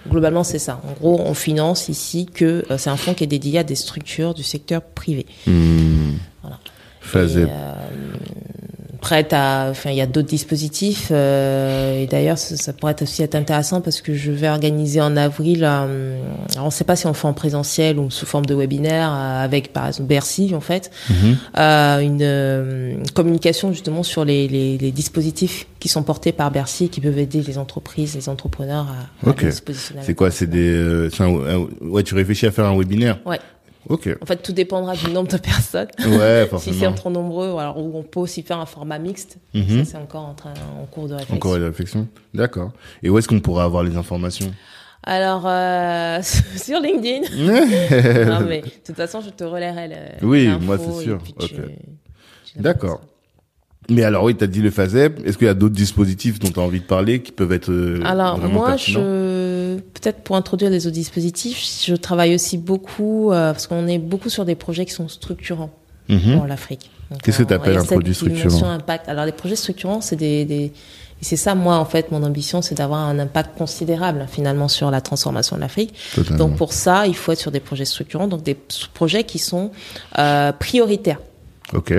[0.09, 0.81] Globalement, c'est ça.
[0.83, 3.75] En gros, on finance ici que euh, c'est un fonds qui est dédié à des
[3.75, 5.27] structures du secteur privé.
[5.45, 6.13] Hmm.
[6.41, 6.57] Voilà.
[7.01, 7.47] FASEP.
[7.47, 7.51] Et,
[9.01, 13.01] prête à, enfin, il y a d'autres dispositifs euh, et d'ailleurs ça, ça pourrait être
[13.01, 15.63] aussi être intéressant parce que je vais organiser en avril.
[15.63, 16.21] euh,
[16.53, 19.11] alors on ne sait pas si on fait en présentiel ou sous forme de webinaire
[19.11, 21.37] euh, avec par exemple Bercy en fait Mhm.
[21.57, 26.85] euh, une euh, communication justement sur les, les, les dispositifs qui sont portés par Bercy
[26.85, 28.87] et qui peuvent aider les entreprises, les entrepreneurs
[29.23, 29.39] à, à Ok.
[29.41, 30.01] bien se positionner.
[30.03, 30.29] C'est quoi?
[30.29, 30.69] C'est des.
[30.69, 33.17] euh, un- un- ouais, tu réfléchis à faire un webinaire?
[33.25, 33.39] Ouais.
[33.89, 34.09] Ok.
[34.21, 35.87] En fait, tout dépendra du nombre de personnes.
[36.05, 36.77] Ouais, si forcément.
[36.79, 39.37] c'est trop nombreux, alors ou on peut aussi faire un format mixte.
[39.53, 39.83] Mhm.
[39.85, 41.35] Ça, c'est encore en, train, en cours de réflexion.
[41.35, 42.07] Encore une réflexion.
[42.33, 42.71] D'accord.
[43.03, 44.51] Et où est-ce qu'on pourra avoir les informations?
[45.03, 46.19] Alors, euh,
[46.57, 47.21] sur LinkedIn.
[48.25, 50.25] non, mais de toute façon, je te relayerai le.
[50.27, 51.19] Oui, moi, c'est sûr.
[51.39, 51.61] tu- tu
[52.55, 53.01] D'accord.
[53.89, 55.25] Mais alors oui, t'as dit le FASEP.
[55.25, 57.71] Est-ce qu'il y a d'autres dispositifs dont tu as envie de parler qui peuvent être
[57.71, 58.99] euh, Alors vraiment moi, pertinents?
[59.01, 59.40] je
[59.93, 64.29] peut-être pour introduire les autres dispositifs, je travaille aussi beaucoup euh, parce qu'on est beaucoup
[64.29, 65.71] sur des projets qui sont structurants
[66.09, 66.37] Mhm.
[66.37, 66.89] pour l'Afrique.
[67.09, 69.07] Donc, Qu'est-ce que on- t'appelles il y a un produit structurant impact.
[69.07, 70.63] Alors les projets structurants, c'est des, des
[71.21, 74.89] et c'est ça moi en fait mon ambition, c'est d'avoir un impact considérable finalement sur
[74.91, 75.93] la transformation de l'Afrique.
[76.37, 78.57] Donc pour ça, il faut être sur des projets structurants, donc des
[78.93, 79.71] projets qui sont
[80.17, 81.19] euh, prioritaires.
[81.73, 81.93] Ok.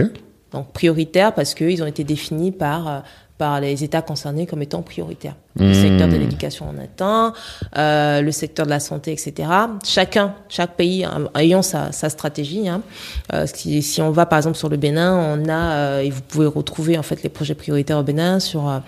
[0.52, 2.98] Donc prioritaires parce qu'ils ont été définis par euh,
[3.38, 5.34] par les États concernés comme étant prioritaires.
[5.56, 5.74] Le Mmh.
[5.74, 7.34] secteur de l'éducation en un,
[7.76, 9.48] euh, le secteur de la santé, etc.
[9.84, 12.68] Chacun, chaque pays ayant sa, sa stratégie.
[12.68, 12.80] Hein.
[13.34, 16.22] Euh, si, si on va par exemple sur le Bénin, on a euh, et vous
[16.22, 18.78] pouvez retrouver en fait les projets prioritaires au Bénin sur euh,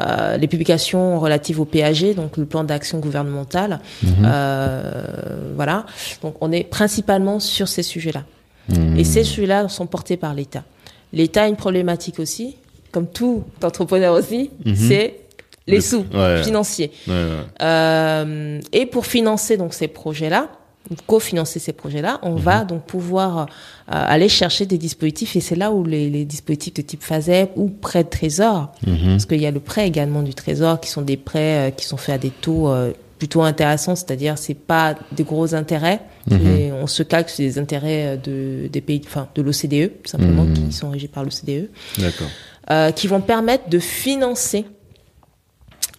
[0.00, 3.80] euh, les publications relatives au PAG, donc le plan d'action gouvernemental.
[4.24, 5.86] Euh, voilà.
[6.22, 8.24] Donc on est principalement sur ces sujets-là.
[8.68, 8.96] Hmm.
[8.96, 10.64] Et ces sujets-là sont portés par l'État.
[11.12, 12.56] L'État a une problématique aussi,
[12.92, 15.20] comme tout entrepreneur aussi, c'est
[15.66, 16.42] les Le- sous ouais.
[16.42, 16.90] financiers.
[17.06, 17.30] Ouais, ouais.
[17.62, 20.48] Euh, et pour financer donc ces projets-là,
[21.06, 23.44] cofinancer ces projets-là, on va donc pouvoir euh,
[23.86, 27.68] aller chercher des dispositifs et c'est là où les, les dispositifs de type FASEP ou
[27.68, 28.72] prêt de trésor,
[29.06, 31.84] parce qu'il y a le prêt également du trésor qui sont des prêts euh, qui
[31.84, 32.70] sont faits à des taux
[33.18, 38.16] plutôt intéressants, c'est-à-dire c'est pas des gros intérêts, et on se calque sur des intérêts
[38.16, 41.68] de des pays, enfin de l'OCDE simplement qui sont régis par l'OCDE
[41.98, 42.28] D'accord.
[42.70, 44.66] Euh, qui vont permettre de financer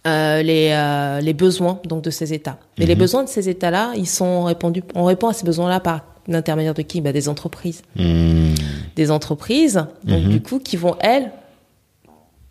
[0.07, 2.57] euh, les, euh, les besoins donc de ces États.
[2.77, 4.83] Mais les besoins de ces États-là, ils sont répondus.
[4.95, 7.01] On répond à ces besoins-là par l'intermédiaire de qui?
[7.01, 7.81] Bah, Des entreprises.
[7.95, 8.53] Hmm.
[8.95, 11.31] Des entreprises, donc du coup, qui vont elles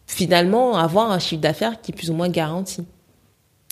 [0.07, 2.85] finalement avoir un chiffre d'affaires qui est plus ou moins garanti.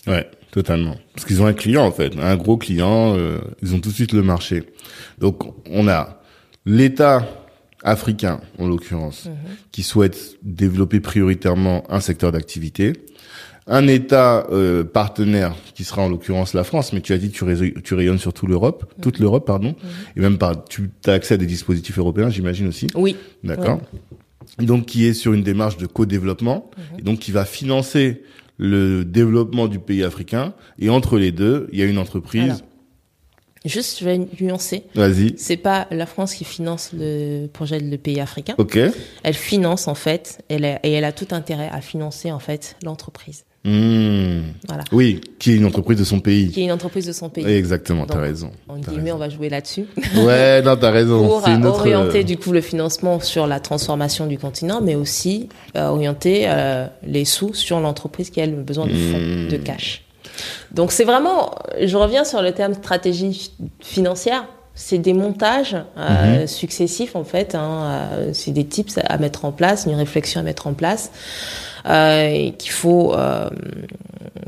[0.07, 0.95] Ouais, totalement.
[1.15, 3.95] Parce qu'ils ont un client en fait, un gros client, euh, ils ont tout de
[3.95, 4.65] suite le marché.
[5.19, 6.21] Donc on a
[6.65, 7.27] l'État
[7.87, 9.29] africain en l'occurrence
[9.73, 12.93] qui souhaite développer prioritairement un secteur d'activité,
[13.69, 17.37] un État euh, partenaire qui sera en l'occurrence la France, mais tu as dit que
[17.37, 19.75] tu, rayonnes- tu rayonnes sur tout l'Europe, toute l'Europe pardon,
[20.17, 22.87] et même par tu as accès à des dispositifs européens, j'imagine aussi.
[22.95, 23.17] Oui.
[23.43, 23.81] D'accord.
[24.59, 28.23] Donc qui est sur une démarche de co-développement et donc qui va financer
[28.59, 32.63] le développement du pays africain et entre les deux, il y a une entreprise.
[33.67, 34.85] Juste, je vais nuancer.
[34.95, 35.35] Vas-y.
[35.37, 38.55] C'est pas la France qui finance le projet de le pays africain.
[38.59, 38.79] Ok.
[39.23, 42.77] Elle finance en fait, elle a- et elle a tout intérêt à financer en fait
[42.85, 43.45] l'entreprise.
[43.65, 44.43] Hmm.
[44.69, 44.85] Voilà.
[44.93, 46.53] Oui, qui est une entreprise de son pays.
[46.53, 47.45] Qui est une entreprise de son pays.
[47.45, 48.53] Exactement, t'as raison.
[48.69, 49.87] En guillemets, on va jouer là-dessus.
[50.19, 51.27] Ouais, non, t'as raison.
[51.27, 54.81] pour une euh, autre, orienter euh, du coup le financement sur la transformation du continent,
[54.81, 59.19] mais aussi euh, orienter euh, les sous sur l'entreprise qui a le besoin de fonds,
[59.19, 59.49] Mmh.
[59.49, 60.05] de cash.
[60.73, 64.45] Donc c'est vraiment, je reviens sur le terme stratégie fi- financière.
[64.79, 66.47] C'est des montages euh, Mmh.
[66.47, 67.55] successifs en fait.
[67.55, 71.11] Hein, euh, c'est des tips à mettre en place, une réflexion à mettre en place.
[71.87, 73.49] Euh, qu'il faut, euh,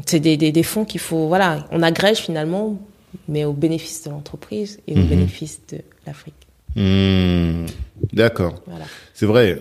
[0.06, 2.76] c'est des, des, des fonds qu'il faut, voilà, on agrège finalement,
[3.28, 5.06] mais au bénéfice de l'entreprise et au Mhm.
[5.08, 6.34] bénéfice de l'Afrique.
[6.76, 7.64] hmm.
[8.12, 8.54] D'accord.
[8.66, 8.84] Voilà.
[9.14, 9.60] C'est vrai.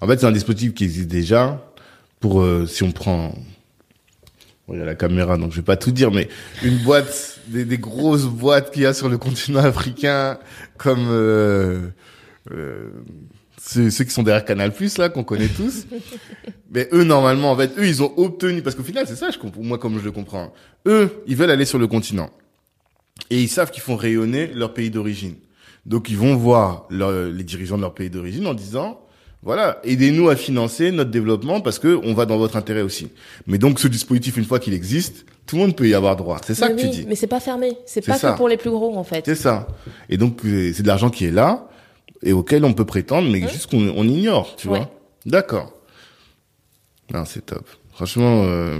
[0.00, 1.60] En fait, c'est un dispositif qui existe déjà
[2.20, 3.32] pour, si on prend,
[4.68, 6.28] bon, il y a la caméra, donc je vais pas tout dire, mais
[6.62, 10.38] une boîte, des, des grosses boîtes qu'il y a sur le continent africain,
[10.76, 11.88] comme euh,
[12.52, 12.90] euh,
[13.60, 15.86] ceux, ceux qui sont derrière Canal Plus là, qu'on connaît tous.
[16.70, 19.38] mais eux, normalement, en fait, eux, ils ont obtenu, parce qu'au final, c'est ça, je
[19.38, 20.52] comprends, moi, comme je le comprends.
[20.86, 22.30] Eux, ils veulent aller sur le continent
[23.30, 25.34] et ils savent qu'ils font rayonner leur pays d'origine.
[25.86, 29.00] Donc ils vont voir leur- les dirigeants de leur pays d'origine en disant
[29.42, 33.08] voilà, aidez-nous à financer notre développement parce que on va dans votre intérêt aussi.
[33.46, 36.40] Mais donc ce dispositif une fois qu'il existe, tout le monde peut y avoir droit.
[36.44, 37.04] C'est ça Mais que tu dis.
[37.08, 37.78] Mais c'est pas fermé.
[37.86, 38.32] C'est pas ça.
[38.32, 39.24] que pour les plus gros, en fait.
[39.24, 39.68] C'est ça.
[40.08, 41.68] Et donc euh, c'est de l'argent qui est là
[42.22, 44.78] et auquel on peut prétendre mais juste qu'on on ignore, tu Ouais.
[44.78, 44.90] vois.
[45.24, 45.72] D'accord.
[47.12, 47.64] Non, c'est top.
[47.92, 48.78] Franchement euh,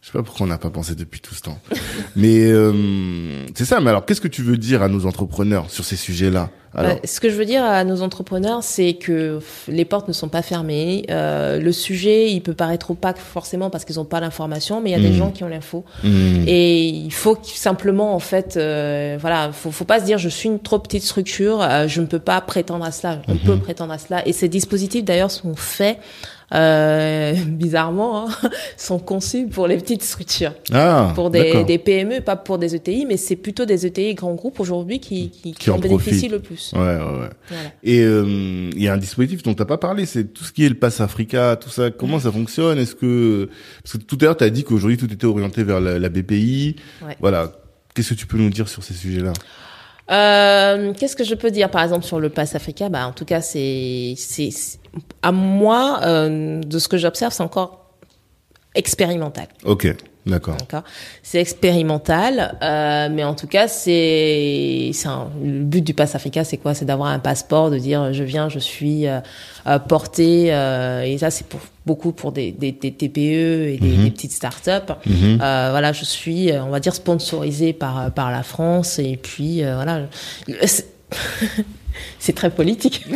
[0.00, 1.58] je sais pas pourquoi on n'a pas pensé depuis tout ce temps.
[2.16, 5.84] mais euh, c'est ça, mais alors qu'est-ce que tu veux dire à nos entrepreneurs sur
[5.84, 6.50] ces sujets-là?
[6.74, 10.12] Alors Bah, ce que je veux dire à nos entrepreneurs, c'est que les portes ne
[10.12, 11.04] sont pas fermées.
[11.10, 14.92] Euh, le sujet, il peut paraître opaque forcément parce qu'ils n'ont pas l'information, mais il
[14.92, 15.16] y a des Mhm.
[15.16, 15.84] gens qui ont l'info.
[16.02, 16.44] Hmm.
[16.46, 20.48] Et il faut simplement, en fait, euh, voilà, faut, faut pas se dire je suis
[20.48, 23.20] une trop petite structure, euh, je ne peux pas prétendre à cela.
[23.28, 23.38] On Mhm.
[23.40, 24.26] peut prétendre à cela.
[24.26, 25.98] Et ces dispositifs, d'ailleurs, sont faits,
[26.54, 32.36] euh, bizarrement, hein, sont conçus pour les petites structures, Ah, pour des, des PME, pas
[32.36, 35.70] pour des ETI, mais c'est plutôt des ETI et grands groupes aujourd'hui qui, qui, Qui
[35.70, 36.72] en en bénéficient le plus.
[36.74, 37.30] Ouais, ouais, ouais.
[37.48, 37.70] Voilà.
[37.82, 40.64] Et euh, il y a un dispositif dont t'as pas parlé, c'est tout ce qui
[40.64, 41.90] est le Pass Africa, tout ça.
[41.90, 42.78] Comment ça fonctionne?
[42.78, 43.48] Est-ce que
[43.82, 46.76] parce que tout à l'heure t'as dit qu'aujourd'hui tout était orienté vers la, la BPI.
[47.06, 47.16] Ouais.
[47.20, 47.52] Voilà.
[47.94, 49.32] Qu'est-ce que tu peux nous dire sur ces sujets-là?
[50.10, 52.88] Euh, Qu'est-ce que je peux dire, par exemple, sur le Pass Africa?
[52.88, 54.14] Bah, en tout cas, c'est,
[55.22, 57.90] à moi, euh, de ce que j'observe, c'est encore
[58.74, 59.46] expérimental.
[59.64, 59.94] Ok,
[60.26, 60.56] d'accord.
[61.22, 64.90] C'est expérimental, euh, mais en tout cas, c'est,
[65.44, 66.74] le but du Pass Africa, c'est quoi?
[66.74, 69.20] C'est d'avoir un passeport, de dire je viens, je suis euh,
[69.66, 73.88] euh, porté, euh, et ça, c'est pour beaucoup pour des, des, des TPE et des,
[73.96, 74.04] Mhm.
[74.04, 74.92] des petites startups.
[75.06, 75.36] Mhm.
[75.38, 80.02] Voilà, je suis, on va dire, sponsorisé par par la France et puis voilà.
[82.18, 83.04] C'est très politique.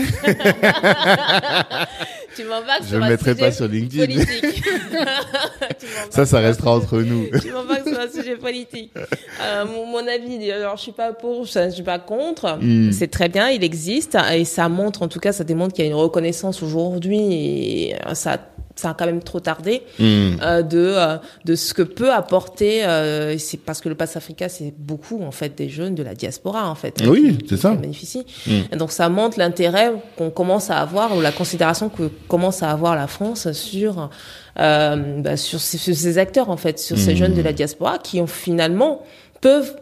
[2.36, 4.06] tu m'embarques Je sur le un mettrai sujet pas sur LinkedIn.
[4.06, 4.64] politique.
[6.10, 7.26] Ça, ça restera entre nous.
[7.42, 8.92] tu m'embarques sur un sujet politique.
[9.40, 12.58] Euh, mon, mon avis, alors je suis pas pour, je, je suis pas contre.
[12.60, 12.92] Mm.
[12.92, 15.88] C'est très bien, il existe et ça montre, en tout cas, ça démontre qu'il y
[15.88, 18.38] a une reconnaissance aujourd'hui et ça,
[18.76, 20.36] ça a quand même trop tardé Hmm.
[20.42, 22.84] euh, de euh, de ce que peut apporter.
[22.84, 26.14] euh, c'est parce que le Pass Africa, c'est beaucoup en fait des jeunes de la
[26.14, 27.02] diaspora en fait.
[27.08, 27.70] Oui, c'est ça.
[27.72, 28.26] en bénéficient.
[28.46, 28.50] Mm.
[28.72, 32.70] Et donc ça montre l'intérêt qu'on commence à avoir ou la considération que commence à
[32.70, 34.10] avoir la France sur
[34.58, 37.16] euh, bah, sur, ces, sur ces acteurs en fait, sur ces Mm.
[37.16, 39.02] jeunes de la diaspora qui ont finalement
[39.40, 39.76] peuvent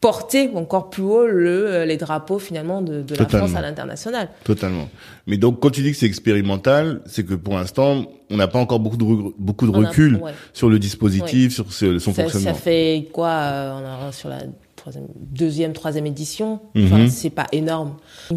[0.00, 3.28] porter encore plus haut le, euh, les drapeaux finalement de, de la.
[3.28, 4.28] France à l'international.
[4.44, 4.88] Totalement.
[5.26, 8.58] Mais donc, quand tu dis que c'est expérimental, c'est que pour l'instant, on n'a pas
[8.58, 9.04] encore beaucoup de,
[9.38, 10.32] beaucoup de On a- recul ouais.
[10.54, 12.48] sur le dispositif, sur ce- son ça, fonctionnement.
[12.54, 14.38] ça fait quoi euh, On a sur la
[14.74, 16.60] troisième, deuxième, troisième édition?
[16.78, 17.08] Enfin, Mhm.
[17.10, 17.96] c'est pas énorme.
[18.30, 18.36] Hmm.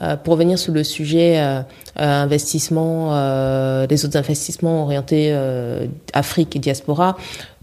[0.00, 1.60] Euh, pour revenir sur le sujet euh,
[2.00, 7.18] euh, investissement, euh, les autres investissements orientés euh, Afrique et diaspora.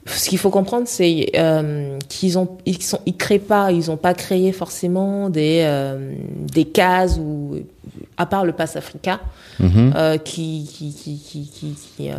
[0.06, 3.96] Ce qu'il faut comprendre, c'est euh, qu'ils ont, ils sont, ils créent pas, ils ont
[3.98, 7.56] pas créé forcément des euh, des cases ou
[8.18, 9.22] à part le Pass Africa,
[9.60, 9.94] Mhm.
[9.96, 12.10] euh, qui qui qui qui qui, qui,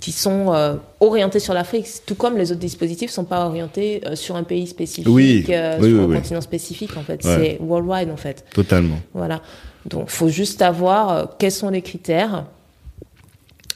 [0.00, 4.42] qui sont orientés sur l'Afrique, tout comme les autres dispositifs sont pas orientés sur un
[4.42, 5.54] pays spécifique, Oui, oui,
[5.90, 7.24] sur oui, un continent spécifique en fait.
[7.24, 7.36] Ouais.
[7.36, 8.44] C'est worldwide en fait.
[8.52, 8.98] Totalement.
[9.14, 9.42] Voilà.
[9.86, 12.44] Donc, faut juste avoir quels sont les critères.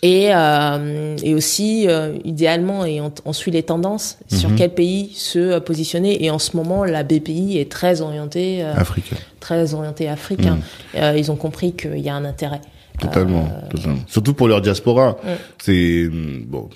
[0.07, 4.57] Et, euh, et aussi, euh, idéalement, et on, on suit les tendances sur Mhm.
[4.57, 6.23] quel pays se euh, positionner.
[6.23, 9.17] Et en ce moment, la BPI est très orientée, euh, Africain.
[9.41, 10.59] très orientée africain.
[10.95, 12.61] Euh, ils ont compris qu'il y a un intérêt.
[13.01, 13.99] Totalement, totalement.
[14.07, 15.17] Surtout pour leur diaspora.
[15.25, 15.37] Ouais.
[15.59, 16.69] C'est hum, bon,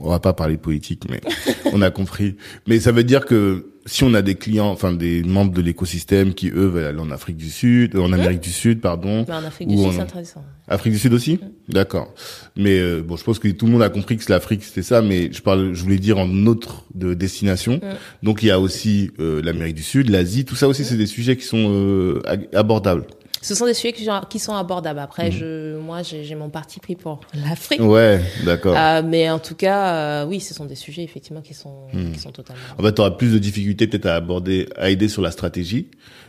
[0.00, 1.20] on va pas parler politique, mais
[1.72, 2.36] on a compris.
[2.66, 6.34] Mais ça veut dire que si on a des clients, enfin des membres de l'écosystème
[6.34, 9.24] qui eux veulent aller en Afrique du Sud, euh, en Amérique du Sud, pardon.
[9.26, 10.44] Mais en Afrique du Sud, en- c'est intéressant.
[10.68, 12.12] Afrique du Sud aussi D'accord.
[12.56, 15.00] Mais euh, bon, je pense que tout le monde a compris que l'Afrique c'était ça,
[15.02, 17.80] mais je parle, je voulais dire en autre de destination.
[18.22, 21.06] Donc il y a aussi euh, l'Amérique du Sud, l'Asie, tout ça aussi c'est des
[21.06, 22.20] sujets qui sont euh,
[22.54, 23.06] abordables.
[23.42, 23.92] Ce sont des sujets
[24.28, 24.98] qui sont, abordables.
[24.98, 27.80] Après, je, moi, j'ai mon parti pris pour l'Afrique.
[27.80, 28.74] Ouais, d'accord.
[28.76, 32.12] Euh, mais en tout cas, euh, oui, ce sont des sujets effectivement qui sont, Hmm.
[32.12, 32.62] qui sont totalement.
[32.78, 35.88] En fait, tu auras plus de difficultés peut-être à aborder, à aider sur la stratégie,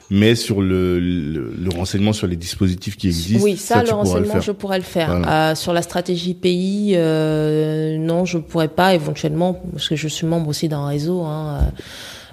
[0.09, 3.43] mais sur le, le, le renseignement sur les dispositifs qui existent.
[3.43, 5.09] Oui, ça, le renseignement, je pourrais le faire.
[5.09, 5.51] Voilà.
[5.51, 10.25] Euh, sur la stratégie pays, euh, non, je pourrais pas éventuellement, parce que je suis
[10.27, 11.23] membre aussi d'un réseau.
[11.23, 11.59] Hein,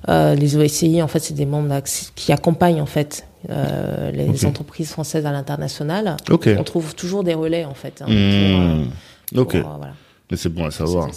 [0.09, 1.83] euh, euh, les OSCI, en fait, c'est des membres
[2.15, 6.17] qui accompagnent en fait euh, les entreprises françaises à l'international.
[6.31, 6.49] Ok.
[6.59, 8.03] On trouve toujours des relais en fait.
[8.03, 8.89] Hein, Hmm.
[9.33, 9.95] pour, euh, Ok, pour, euh, voilà,
[10.31, 11.09] mais c'est bon à savoir.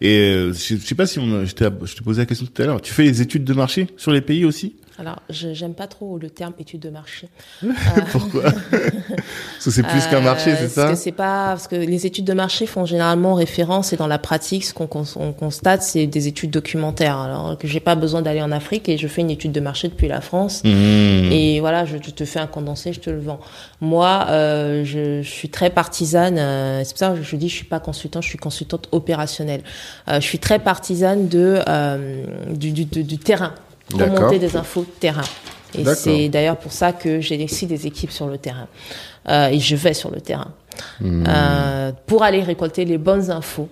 [0.00, 1.70] Et je, je sais pas si on, je t'ai
[2.04, 2.80] posé la question tout à l'heure.
[2.80, 4.76] Tu fais les études de marché sur les pays aussi?
[4.98, 7.28] Alors, je j'aime pas trop le terme étude de marché.
[8.12, 11.66] Pourquoi Parce que c'est plus qu'un marché, Euh, c'est ça Parce que c'est pas parce
[11.68, 15.04] que les études de marché font généralement référence et dans la pratique, ce qu'on cons-
[15.16, 17.16] on constate, c'est des études documentaires.
[17.16, 19.88] Alors que j'ai pas besoin d'aller en Afrique et je fais une étude de marché
[19.88, 20.62] depuis la France.
[20.64, 20.68] Hmm.
[21.32, 23.40] Et voilà, je, je te fais un condensé, je te le vends.
[23.80, 26.36] Moi, euh, je, je suis très partisane.
[26.38, 29.62] euh, c'est pour ça que je dis, je suis pas consultant, je suis consultante opérationnelle.
[30.08, 33.54] Euh, je suis très partisane de euh, du, du, du, du terrain.
[33.96, 35.22] Remonter des infos terrain.
[35.74, 38.68] Et c'est d'ailleurs pour ça que j'ai aussi des équipes sur le terrain.
[39.28, 40.52] Euh, et je vais sur le terrain
[41.00, 41.24] Hmm.
[41.28, 43.68] euh, pour aller récolter les bonnes infos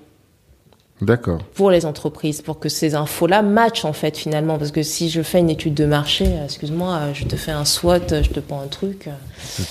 [1.01, 1.39] D'accord.
[1.55, 4.59] pour les entreprises, pour que ces infos-là matchent en fait finalement.
[4.59, 7.65] Parce que si je fais une étude de marché, euh, excuse-moi, je te fais un
[7.65, 9.09] SWOT, je te prends un truc.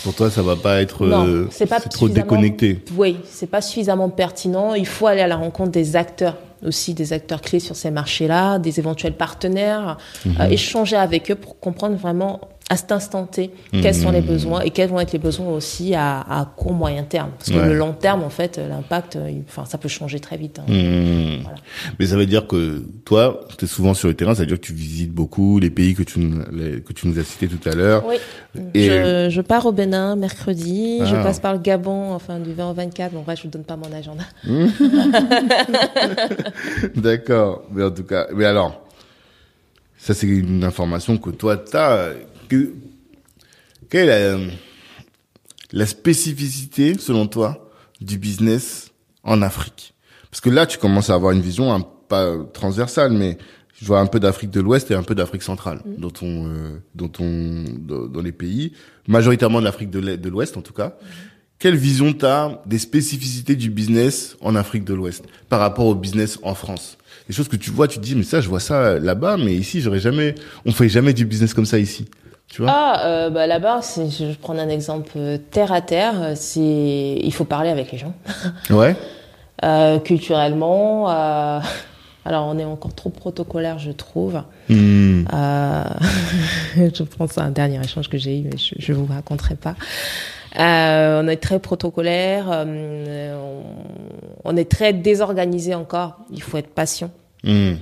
[0.03, 1.05] Pour toi, ça va pas être.
[1.05, 2.83] non, c'est pas trop déconnecté.
[2.97, 4.73] Oui, c'est pas suffisamment pertinent.
[4.73, 6.35] Il faut aller à la rencontre des acteurs
[6.65, 10.35] aussi des acteurs clés sur ces marchés-là, des éventuels partenaires, Mhm.
[10.41, 14.27] euh, échanger avec eux pour comprendre vraiment à cet instant T quels sont les Mhm.
[14.27, 17.31] besoins et quels vont être les besoins aussi à, à court moyen terme.
[17.37, 17.67] Parce que Ouais.
[17.67, 20.59] le long terme, en fait, l'impact, euh, enfin, ça peut changer très vite.
[20.59, 20.65] hein.
[21.41, 21.57] Voilà.
[21.99, 24.57] Mais ça veut dire que toi, tu es souvent sur le terrain, ça veut dire
[24.59, 26.19] que tu visites beaucoup les pays que tu,
[26.51, 28.03] les- que tu nous as cités tout à l'heure.
[28.07, 28.15] Oui.
[28.75, 31.23] Et- Je, je pars au Bénin mercredi, je Ah.
[31.23, 33.13] passe par le Gabon, enfin du 20 au 24.
[33.13, 34.23] Bon, ouais, je vous donne pas mon agenda.
[36.95, 37.63] D'accord.
[37.71, 38.81] Mais en tout cas, mais alors,
[39.97, 42.09] ça c'est une information que toi t'as.
[42.49, 42.73] Que,
[43.89, 44.39] quelle est la,
[45.71, 47.71] la spécificité, selon toi,
[48.01, 48.91] du business
[49.23, 49.93] en Afrique?
[50.31, 53.37] Parce que là, tu commences à avoir une vision un, pas transversale, mais
[53.79, 56.79] je vois un peu d'Afrique de l'Ouest et un peu d'Afrique centrale dans ton, euh,
[56.95, 58.73] dans ton, dans, dans les pays,
[59.07, 60.97] majoritairement de l'Afrique de l'Ouest en tout cas.
[61.59, 66.39] Quelle vision t'as des spécificités du business en Afrique de l'Ouest par rapport au business
[66.41, 66.97] en France?
[67.27, 69.55] Des choses que tu vois, tu te dis mais ça, je vois ça là-bas, mais
[69.55, 70.35] ici, j'aurais jamais,
[70.65, 72.05] on fait jamais du business comme ça ici.
[72.49, 76.13] Tu vois Ah, euh, bah, là-bas, c'est- je prendre un exemple euh, terre à terre.
[76.21, 76.59] euh, C'est,
[77.21, 78.13] il faut parler avec les gens.
[78.69, 78.95] Ouais.
[79.63, 81.59] Euh, culturellement, euh,
[82.25, 84.41] alors on est encore trop protocolaire, je trouve.
[84.69, 85.23] Hmm.
[86.75, 89.75] Je pense à un dernier échange que j'ai eu, mais je ne vous raconterai pas.
[90.59, 93.63] Euh, on est très protocolaire, on,
[94.45, 96.17] on est très désorganisé encore.
[96.31, 97.11] Il faut être patient.
[97.43, 97.73] Hmm.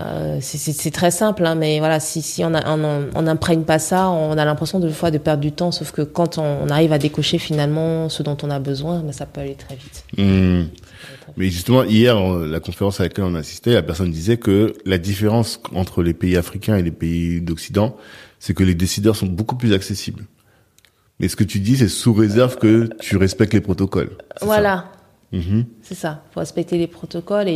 [0.00, 3.78] Euh, c'est- très simple, hein, mais voilà, si, si on a- on on n'imprègne pas
[3.78, 5.72] ça, on a l'impression de fois de perdre du temps.
[5.72, 9.12] Sauf que quand on, on arrive à décocher finalement ce dont on a besoin, ben,
[9.12, 10.04] ça peut aller très vite.
[10.16, 10.68] Hmm.
[11.36, 15.60] Mais justement, hier, la conférence à laquelle on assistait, la personne disait que la différence
[15.74, 17.96] entre les pays africains et les pays d'Occident,
[18.38, 20.24] c'est que les décideurs sont beaucoup plus accessibles.
[21.20, 24.10] Mais ce que tu dis, c'est sous réserve que tu respectes les protocoles.
[24.40, 24.86] Voilà,
[25.32, 25.64] Mhm.
[25.82, 26.24] c'est ça.
[26.32, 27.52] faut respecter les protocoles et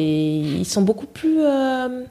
[0.60, 2.04] ils sont beaucoup plus euh,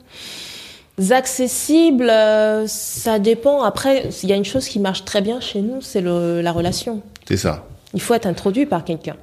[1.11, 2.09] accessibles.
[2.09, 3.63] euh, ça dépend.
[3.63, 7.01] Après, il y a une chose qui marche très bien chez nous, c'est la relation.
[7.27, 7.65] C'est ça.
[7.93, 9.15] Il faut être introduit par quelqu'un.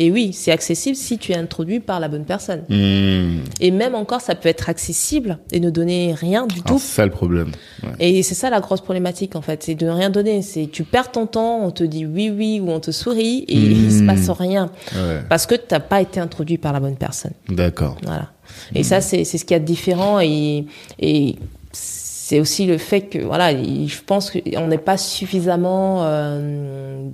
[0.00, 2.60] Et oui, c'est accessible si tu es introduit par la bonne personne.
[2.68, 3.40] Hmm.
[3.60, 6.78] Et même encore, ça peut être accessible et ne donner rien du Alors, tout.
[6.78, 7.50] C'est ça le problème.
[7.82, 7.90] Ouais.
[7.98, 10.40] Et c'est ça la grosse problématique en fait, c'est de ne rien donner.
[10.42, 13.56] C'est tu perds ton temps, on te dit oui oui ou on te sourit et
[13.58, 13.72] Mmh.
[13.72, 15.20] il se passe rien Ouais.
[15.28, 17.32] parce que t'as pas été introduit par la bonne personne.
[17.48, 17.96] D'accord.
[18.04, 18.30] Voilà.
[18.76, 20.64] Et ça c'est c'est ce qu'il y a de différent et
[21.00, 21.36] et
[21.72, 27.08] c'est aussi le fait que voilà, il- je pense qu'on n'est pas suffisamment euh,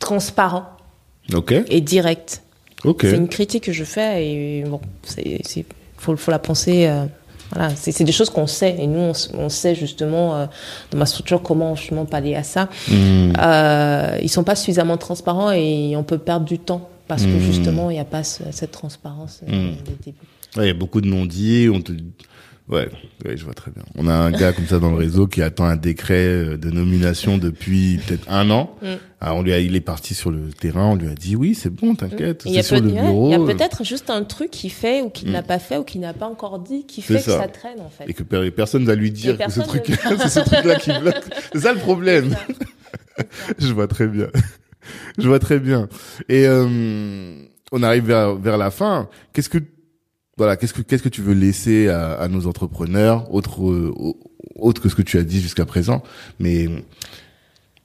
[0.00, 0.64] transparent
[1.68, 2.42] Et direct.
[2.84, 3.00] Ok.
[3.02, 5.64] C'est une critique que je fais et bon, c'est
[5.96, 6.86] faut, faut la penser.
[6.86, 7.04] euh,
[7.52, 10.46] voilà, c'est, des choses qu'on sait et nous on, on sait justement euh,
[10.90, 12.68] dans ma structure comment justement pallier à ça.
[12.88, 13.32] Hmm.
[13.40, 17.88] Euh, ils sont pas suffisamment transparents et on peut perdre du temps parce que justement,
[17.90, 19.76] il n'y a pas cette transparence euh, Mm.
[20.04, 20.18] début.
[20.56, 21.70] Ouais, il y a beaucoup de non-dits.
[21.72, 21.92] On te,
[22.68, 22.88] ouais,
[23.24, 23.82] ouais, je vois très bien.
[23.96, 26.70] On a un gars comme ça dans le réseau qui attend un décret euh, de
[26.70, 28.76] nomination depuis peut-être un an.
[28.82, 28.86] Mm.
[29.20, 30.86] Alors on lui a, il est parti sur le terrain.
[30.86, 33.28] On lui a dit oui, c'est bon, t'inquiète, Il y a, c'est sur le bureau.
[33.28, 35.76] il y a euh, peut-être juste un truc qu'il fait ou qu'il n'a pas fait
[35.76, 37.48] ou qu'il n'a pas encore dit qui fait que ça.
[37.48, 38.04] traîne en fait.
[38.08, 39.84] Et que per- personne va lui dire Et que ce truc,
[40.18, 41.24] c'est ce truc-là qui bloque.
[41.52, 42.36] C'est ça le problème.
[43.58, 44.28] Je vois très bien.
[45.18, 45.88] Je vois très bien.
[46.28, 47.34] Et euh,
[47.72, 49.08] on arrive vers vers la fin.
[49.32, 49.58] Qu'est-ce que
[50.38, 53.92] voilà, qu'est-ce que qu'est-ce que tu veux laisser à, à nos entrepreneurs, autre euh,
[54.58, 56.02] autre que ce que tu as dit jusqu'à présent,
[56.38, 56.68] mais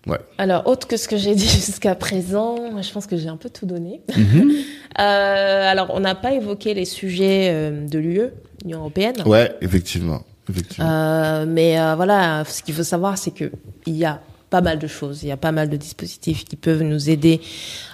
[0.08, 0.20] ouais.
[0.38, 3.38] Alors, autre que ce que j'ai dit jusqu'à présent, moi, je pense que j'ai un
[3.38, 4.02] peu tout donné.
[4.16, 4.52] Mhm.
[5.00, 8.30] Euh, alors, on n'a pas évoqué les sujets euh, de l'UE,
[8.64, 9.16] l'Union européenne.
[9.26, 10.88] Ouais, effectivement, effectivement.
[10.88, 13.52] Euh, mais euh, voilà, ce qu'il faut savoir, c'est que
[13.88, 14.22] il y a
[14.54, 17.42] pas mal de choses, il y a pas mal de dispositifs qui peuvent nous aider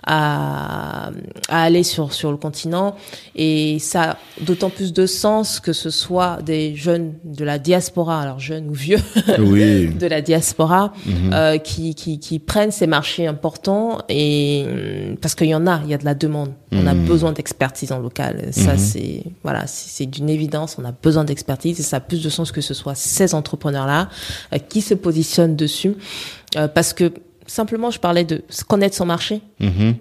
[0.06, 1.12] à,
[1.48, 2.96] à aller sur sur le continent,
[3.36, 8.22] et ça a d'autant plus de sens que ce soit des jeunes de la diaspora,
[8.22, 9.00] alors jeunes ou vieux,
[9.40, 9.88] oui.
[9.88, 11.32] de la diaspora, Mhm.
[11.34, 14.66] euh, qui, qui qui prennent ces marchés importants et
[15.22, 17.06] parce qu'il y en a, il y a de la demande, on a Mhm.
[17.06, 18.78] besoin d'expertise en local, ça Mhm.
[18.80, 22.52] c'est voilà, c'est d'une évidence, on a besoin d'expertise et ça a plus de sens
[22.52, 24.10] que ce soit ces entrepreneurs-là
[24.54, 25.94] euh, qui se positionnent dessus,
[26.58, 27.12] euh, parce que
[27.48, 29.96] simplement je parlais de connaître son marché, Mhm.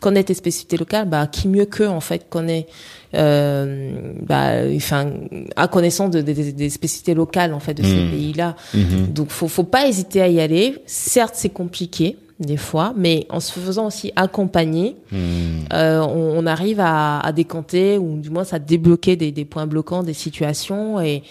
[0.00, 2.66] connaître les spécificités locales, bah qui mieux qu'eux en fait connaît,
[3.14, 5.12] euh, bah enfin
[5.56, 8.10] à connaissance de, des- des spécificités locales en fait de ces Mhm.
[8.10, 8.56] pays-là.
[8.74, 9.06] Mhm.
[9.12, 10.76] Donc faut faut pas hésiter à y aller.
[10.86, 15.64] Certes c'est compliqué des fois, mais en se faisant aussi accompagner, Mhm.
[15.72, 19.66] euh, on, on arrive à, à décanter ou du moins à débloquer des, des points
[19.66, 21.22] bloquants, des situations et,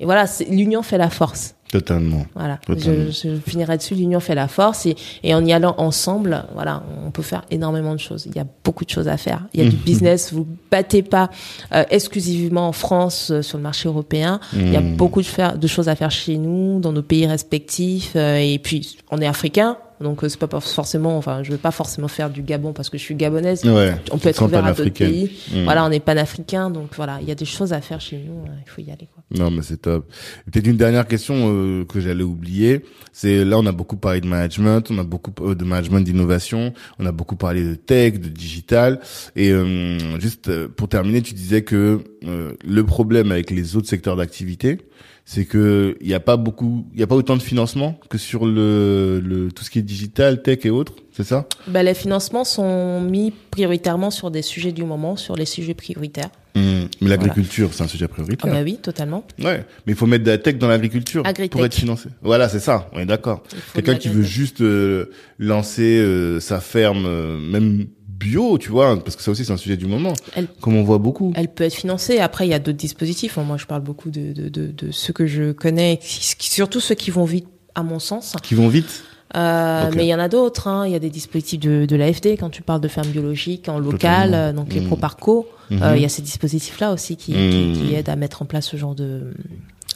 [0.00, 1.54] et voilà, l'union fait la force.
[1.70, 2.26] Totalement.
[2.34, 3.06] Voilà, Totalement.
[3.10, 3.94] je, je finirai dessus.
[3.94, 7.94] L'union fait la force et, et en y allant ensemble, voilà, on peut faire énormément
[7.94, 8.26] de choses.
[8.26, 9.46] Il y a beaucoup de choses à faire.
[9.54, 9.82] Il y a du Mhm.
[9.82, 10.34] business.
[10.34, 11.30] Vous battez pas
[11.74, 14.38] euh, exclusivement en France euh, sur le marché européen.
[14.52, 14.96] Il y a Mhm.
[14.96, 18.12] beaucoup de, faire, de choses à faire chez nous, dans nos pays respectifs.
[18.16, 21.16] euh, et puis, on est africain, donc euh, c'est pas forcément.
[21.16, 23.64] Enfin, je veux pas forcément faire du Gabon parce que je suis gabonaise.
[23.64, 23.94] Ouais.
[24.10, 25.30] On peut être ouvert à d'autres pays.
[25.52, 25.64] Mhm.
[25.64, 28.44] Voilà, on est panafricain, donc voilà, il y a des choses à faire chez nous.
[28.44, 29.08] euh, il faut y aller.
[29.12, 29.22] Quoi.
[29.38, 30.06] Non, mais c'est top.
[30.50, 32.82] Peut-être une dernière question euh, que j'allais oublier.
[33.12, 36.72] C'est là, on a beaucoup parlé de management, on a beaucoup euh, de management d'innovation,
[36.98, 39.00] on a beaucoup parlé de tech, de digital.
[39.36, 43.88] Et euh, juste euh, pour terminer, tu disais que euh, le problème avec les autres
[43.88, 44.78] secteurs d'activité,
[45.24, 48.18] c'est que il y a pas beaucoup, il y a pas autant de financement que
[48.18, 50.94] sur le, le tout ce qui est digital, tech et autres.
[51.12, 51.46] C'est ça?
[51.68, 56.30] Ben, les financements sont mis prioritairement sur des sujets du moment, sur les sujets prioritaires.
[56.54, 58.50] Hum, Mais l'agriculture, c'est un sujet Ah prioritaire.
[58.52, 59.24] bah oui, totalement.
[59.38, 62.08] Ouais, mais il faut mettre de la tech dans l'agriculture pour être financé.
[62.22, 62.90] Voilà, c'est ça.
[62.92, 63.42] On est d'accord.
[63.74, 65.06] Quelqu'un qui veut juste euh,
[65.38, 67.86] lancer euh, sa ferme, euh, même
[68.22, 70.82] bio, tu vois, parce que ça aussi c'est un sujet du moment, Elle- comme on
[70.82, 71.32] voit beaucoup.
[71.36, 72.18] Elle peut être financée.
[72.18, 73.36] Après, il y a d'autres dispositifs.
[73.36, 77.10] Moi, je parle beaucoup de, de, de, de ceux que je connais, surtout ceux qui
[77.10, 78.34] vont vite, à mon sens.
[78.42, 79.04] Qui vont vite.
[79.34, 79.90] Euh.
[79.96, 80.68] Mais il y en a d'autres.
[80.68, 80.86] Hein.
[80.86, 83.78] Il y a des dispositifs de, de l'AFD quand tu parles de ferme biologique en
[83.78, 84.88] local, euh, donc les Mhm.
[84.88, 85.48] Proparco.
[85.70, 85.82] Mhm.
[85.82, 88.66] Euh, il y a ces dispositifs-là aussi qui, qui, qui aident à mettre en place
[88.66, 89.32] ce genre de,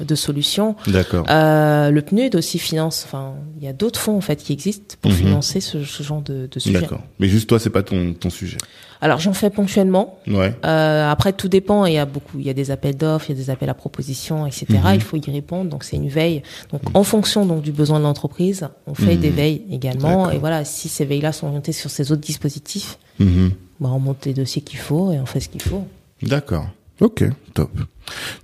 [0.05, 0.77] de solutions.
[0.87, 1.27] D'accord.
[1.31, 3.03] Euh, le PNUD aussi finance.
[3.07, 5.17] Enfin, il y a d'autres fonds en fait qui existent pour Mhm.
[5.17, 6.81] financer ce, ce genre de, de sujet.
[6.81, 7.01] D'accord.
[7.19, 8.59] Mais juste toi, c'est pas ton ton sujet.
[9.01, 10.19] Alors j'en fais ponctuellement.
[10.27, 10.55] Ouais.
[10.65, 11.85] Euh, après, tout dépend.
[11.87, 13.69] Il y a beaucoup, il y a des appels d'offres, il y a des appels
[13.69, 14.67] à propositions, etc.
[14.71, 14.95] Mhm.
[14.95, 15.71] Il faut y répondre.
[15.71, 16.43] Donc c'est une veille.
[16.73, 19.21] Donc en fonction donc du besoin de l'entreprise, on fait Mhm.
[19.21, 20.31] des veilles également.
[20.31, 23.51] Et voilà, si ces veilles-là sont orientées sur ces autres dispositifs, Mhm.
[23.81, 25.85] bah, on monte les dossiers qu'il faut et on fait ce qu'il faut.
[26.23, 26.67] D'accord.
[27.01, 27.25] Ok.
[27.53, 27.71] Top.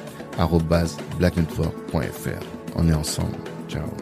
[1.19, 2.45] blacknetwork.fr.
[2.75, 3.35] On est ensemble.
[3.67, 4.00] Ciao.